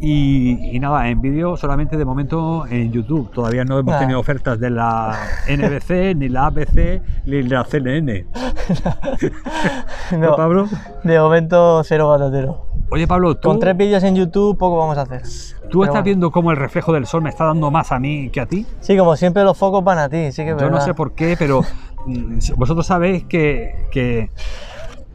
Y, 0.00 0.76
y 0.76 0.78
nada, 0.78 1.08
en 1.08 1.20
vídeo 1.20 1.56
solamente 1.56 1.96
de 1.96 2.04
momento 2.04 2.64
en 2.70 2.92
YouTube. 2.92 3.30
Todavía 3.32 3.64
no 3.64 3.78
hemos 3.78 3.94
Ah. 3.94 3.98
tenido 3.98 4.20
ofertas 4.20 4.60
de 4.60 4.70
la 4.70 5.16
NBC, 5.48 6.14
ni 6.14 6.28
la 6.28 6.46
ABC, 6.46 7.02
ni 7.26 7.42
la 7.42 7.64
CNN. 7.64 8.26
No, 10.18 10.36
Pablo? 10.36 10.68
de 11.04 11.18
momento 11.18 11.82
cero 11.84 12.08
batatero. 12.08 12.67
Oye, 12.90 13.06
Pablo, 13.06 13.34
tú, 13.36 13.48
Con 13.48 13.60
tres 13.60 13.76
vídeos 13.76 14.02
en 14.02 14.16
YouTube 14.16 14.56
poco 14.56 14.78
vamos 14.78 14.96
a 14.96 15.02
hacer. 15.02 15.22
¿tú 15.68 15.82
estás 15.82 15.96
bueno. 15.96 16.04
viendo 16.04 16.30
cómo 16.30 16.50
el 16.50 16.56
reflejo 16.56 16.92
del 16.92 17.06
sol 17.06 17.22
me 17.22 17.28
está 17.28 17.44
dando 17.44 17.70
más 17.70 17.92
a 17.92 17.98
mí 17.98 18.30
que 18.30 18.40
a 18.40 18.46
ti? 18.46 18.64
Sí, 18.80 18.96
como 18.96 19.14
siempre 19.16 19.44
los 19.44 19.58
focos 19.58 19.84
van 19.84 19.98
a 19.98 20.08
ti, 20.08 20.32
sí 20.32 20.44
que 20.44 20.52
es 20.52 20.56
Yo 20.56 20.70
no 20.70 20.80
sé 20.80 20.94
por 20.94 21.12
qué, 21.12 21.36
pero 21.38 21.62
mm, 22.06 22.38
vosotros 22.56 22.86
sabéis 22.86 23.24
que, 23.24 23.86
que 23.90 24.30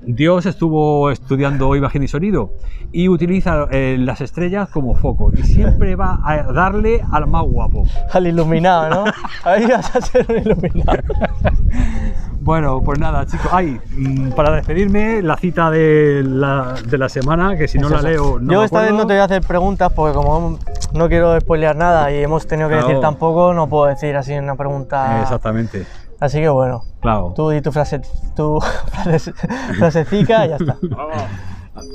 Dios 0.06 0.46
estuvo 0.46 1.10
estudiando 1.10 1.76
imagen 1.76 2.04
y 2.04 2.08
sonido 2.08 2.52
y 2.92 3.10
utiliza 3.10 3.68
eh, 3.72 3.98
las 4.00 4.22
estrellas 4.22 4.70
como 4.70 4.94
foco 4.96 5.32
y 5.36 5.42
siempre 5.42 5.96
va 5.96 6.20
a 6.24 6.44
darle 6.44 7.04
al 7.12 7.26
más 7.28 7.44
guapo. 7.44 7.88
Al 8.12 8.28
iluminado, 8.28 9.06
¿no? 9.06 9.12
Ahí 9.44 9.66
vas 9.66 9.96
a 9.96 10.02
ser 10.02 10.26
un 10.30 10.38
iluminado. 10.38 11.00
Bueno, 12.44 12.82
pues 12.84 13.00
nada, 13.00 13.26
chicos. 13.26 13.48
Ay, 13.54 13.80
mm, 13.96 14.32
para 14.32 14.52
despedirme, 14.52 15.22
la 15.22 15.38
cita 15.38 15.72
de 15.72 16.24
la, 16.26 16.74
de 16.86 16.98
la 16.98 17.08
semana, 17.08 17.56
que 17.56 17.70
si 17.70 17.78
no 17.80 17.88
la 17.88 18.02
leo. 18.02 18.38
No 18.38 18.52
Yo 18.52 18.64
esta 18.66 18.82
vez 18.82 18.92
no 18.92 19.08
te 19.08 19.14
voy 19.14 19.22
a 19.22 19.24
hacer 19.24 19.42
preguntas 19.44 19.94
porque 19.94 20.14
como 20.14 20.60
no 20.94 21.08
quiero 21.08 21.40
spoilear 21.40 21.78
nada 21.78 22.12
y 22.12 22.22
hemos 22.22 22.46
tenido 22.46 22.68
que 22.68 22.74
Claro. 22.76 22.88
decir 22.90 23.02
tan 23.02 23.16
poco, 23.16 23.54
no 23.54 23.68
puedo 23.70 23.86
decir 23.86 24.14
así 24.18 24.34
una 24.34 24.56
pregunta. 24.56 25.22
Exactamente, 25.22 25.86
Así 26.20 26.40
que 26.42 26.50
bueno, 26.50 26.84
claro. 27.02 27.32
tú 27.34 27.50
di 27.50 27.62
tu 27.62 27.72
frase, 27.72 28.02
tu 28.36 28.60
frase, 29.04 29.32
frasecica 29.78 30.46
y 30.46 30.50
ya 30.50 30.56
está. 30.58 30.76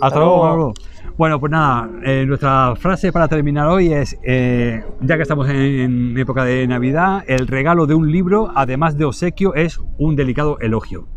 Hasta 0.01 0.19
luego, 0.19 0.41
Pablo. 0.41 0.73
Bueno, 1.19 1.41
pues 1.41 1.51
nada, 1.51 1.91
eh, 2.05 2.25
nuestra 2.25 2.77
frase 2.77 3.11
para 3.11 3.27
terminar 3.27 3.67
hoy 3.67 3.93
es, 3.93 4.17
eh, 4.23 4.85
ya 5.01 5.17
que 5.17 5.23
estamos 5.23 5.49
en, 5.49 5.57
en 5.57 6.17
época 6.17 6.45
de 6.45 6.65
Navidad, 6.69 7.25
el 7.27 7.49
regalo 7.49 7.89
de 7.89 7.95
un 7.95 8.13
libro, 8.13 8.53
además 8.55 8.97
de 8.97 9.05
obsequio, 9.05 9.57
es 9.57 9.81
un 9.99 10.15
delicado 10.15 10.61
elogio. 10.61 11.09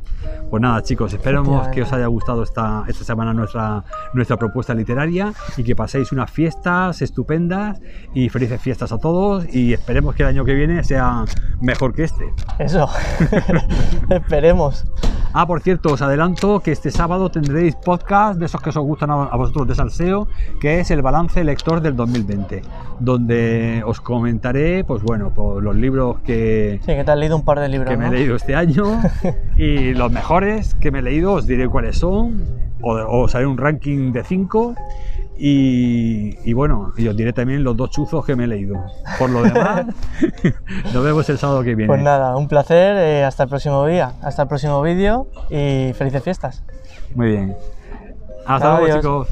Pues 0.50 0.62
nada, 0.62 0.82
chicos, 0.84 1.14
esperamos 1.14 1.68
que 1.70 1.82
os 1.84 1.94
haya 1.94 2.08
gustado 2.08 2.44
esta, 2.44 2.84
esta 2.88 3.04
semana 3.06 3.34
nuestra, 3.34 3.84
nuestra 4.14 4.38
propuesta 4.38 4.74
literaria 4.74 5.34
y 5.56 5.64
que 5.64 5.76
paséis 5.76 6.12
unas 6.12 6.30
fiestas 6.30 7.02
estupendas 7.02 7.80
y 8.14 8.28
felices 8.30 8.62
fiestas 8.62 8.92
a 8.92 8.98
todos 8.98 9.46
y 9.54 9.74
esperemos 9.74 10.14
que 10.16 10.24
el 10.24 10.30
año 10.30 10.44
que 10.44 10.54
viene 10.54 10.84
sea 10.84 11.24
mejor 11.62 11.94
que 11.94 12.04
este. 12.04 12.34
Eso. 12.60 12.88
Esperemos. 14.10 14.86
Ah, 15.34 15.48
por 15.48 15.62
cierto, 15.62 15.94
os 15.94 16.02
adelanto 16.02 16.60
que 16.60 16.74
este 16.74 16.92
sábado 16.92 17.32
tendréis 17.32 17.76
podcast 17.78 18.38
de 18.38 18.48
esos 18.48 18.60
que 18.62 18.70
os 18.70 18.78
gustan 18.80 19.12
a 19.12 19.34
vosotros 19.38 19.66
de 19.66 19.76
Salseo, 19.76 20.28
que 20.60 20.82
es 20.82 20.92
el 20.92 21.02
balance 21.02 21.42
lector 21.46 21.80
del 21.80 21.96
2020, 21.96 22.62
donde 23.00 23.82
os 23.86 24.02
comentaré, 24.02 24.84
pues 24.84 25.02
bueno, 25.04 25.34
por 25.34 25.64
los 25.64 25.74
libros 25.74 26.18
que, 26.26 26.82
Sí, 26.86 26.88
que 26.94 27.04
te 27.06 27.12
has 27.12 27.18
leído 27.18 27.38
un 27.38 27.46
par 27.46 27.62
de 27.62 27.70
libros. 27.70 27.90
que 27.90 27.96
me 27.96 28.08
he 28.08 28.10
¿no? 28.10 28.14
leído 28.14 28.36
este 28.36 28.56
año 28.56 28.84
y 29.58 29.94
los 29.94 30.11
mejores 30.12 30.76
que 30.76 30.91
me 30.91 31.00
he 31.00 31.02
leído, 31.02 31.34
os 31.34 31.47
diré 31.47 31.67
cuáles 31.67 31.97
son, 31.97 32.45
o, 32.82 32.93
o 32.93 33.24
os 33.24 33.36
haré 33.36 33.45
un 33.45 33.58
ranking 33.58 34.12
de 34.12 34.24
5 34.24 34.76
Y, 35.43 36.38
y 36.47 36.54
bueno, 36.54 36.93
y 36.97 37.08
os 37.08 37.17
diré 37.17 37.34
también 37.34 37.63
los 37.63 37.76
dos 37.76 37.89
chuzos 37.89 38.24
que 38.24 38.36
me 38.36 38.43
he 38.43 38.47
leído. 38.47 38.76
Por 39.17 39.32
lo 39.32 39.41
demás, 39.41 39.88
nos 40.93 41.04
vemos 41.04 41.28
el 41.30 41.39
sábado 41.39 41.63
que 41.63 41.74
viene. 41.74 41.88
Pues 41.88 42.02
nada, 42.02 42.36
un 42.36 42.47
placer, 42.47 42.95
eh, 42.97 43.24
hasta 43.24 43.43
el 43.43 43.50
próximo 43.50 43.86
día, 43.88 44.13
hasta 44.21 44.43
el 44.43 44.47
próximo 44.47 44.82
vídeo 44.84 45.28
y 45.50 45.93
felices 45.93 46.24
fiestas. 46.24 46.63
Muy 47.15 47.30
bien. 47.30 47.56
Hasta 48.45 48.80
luego, 48.80 48.95
chicos. 48.97 49.28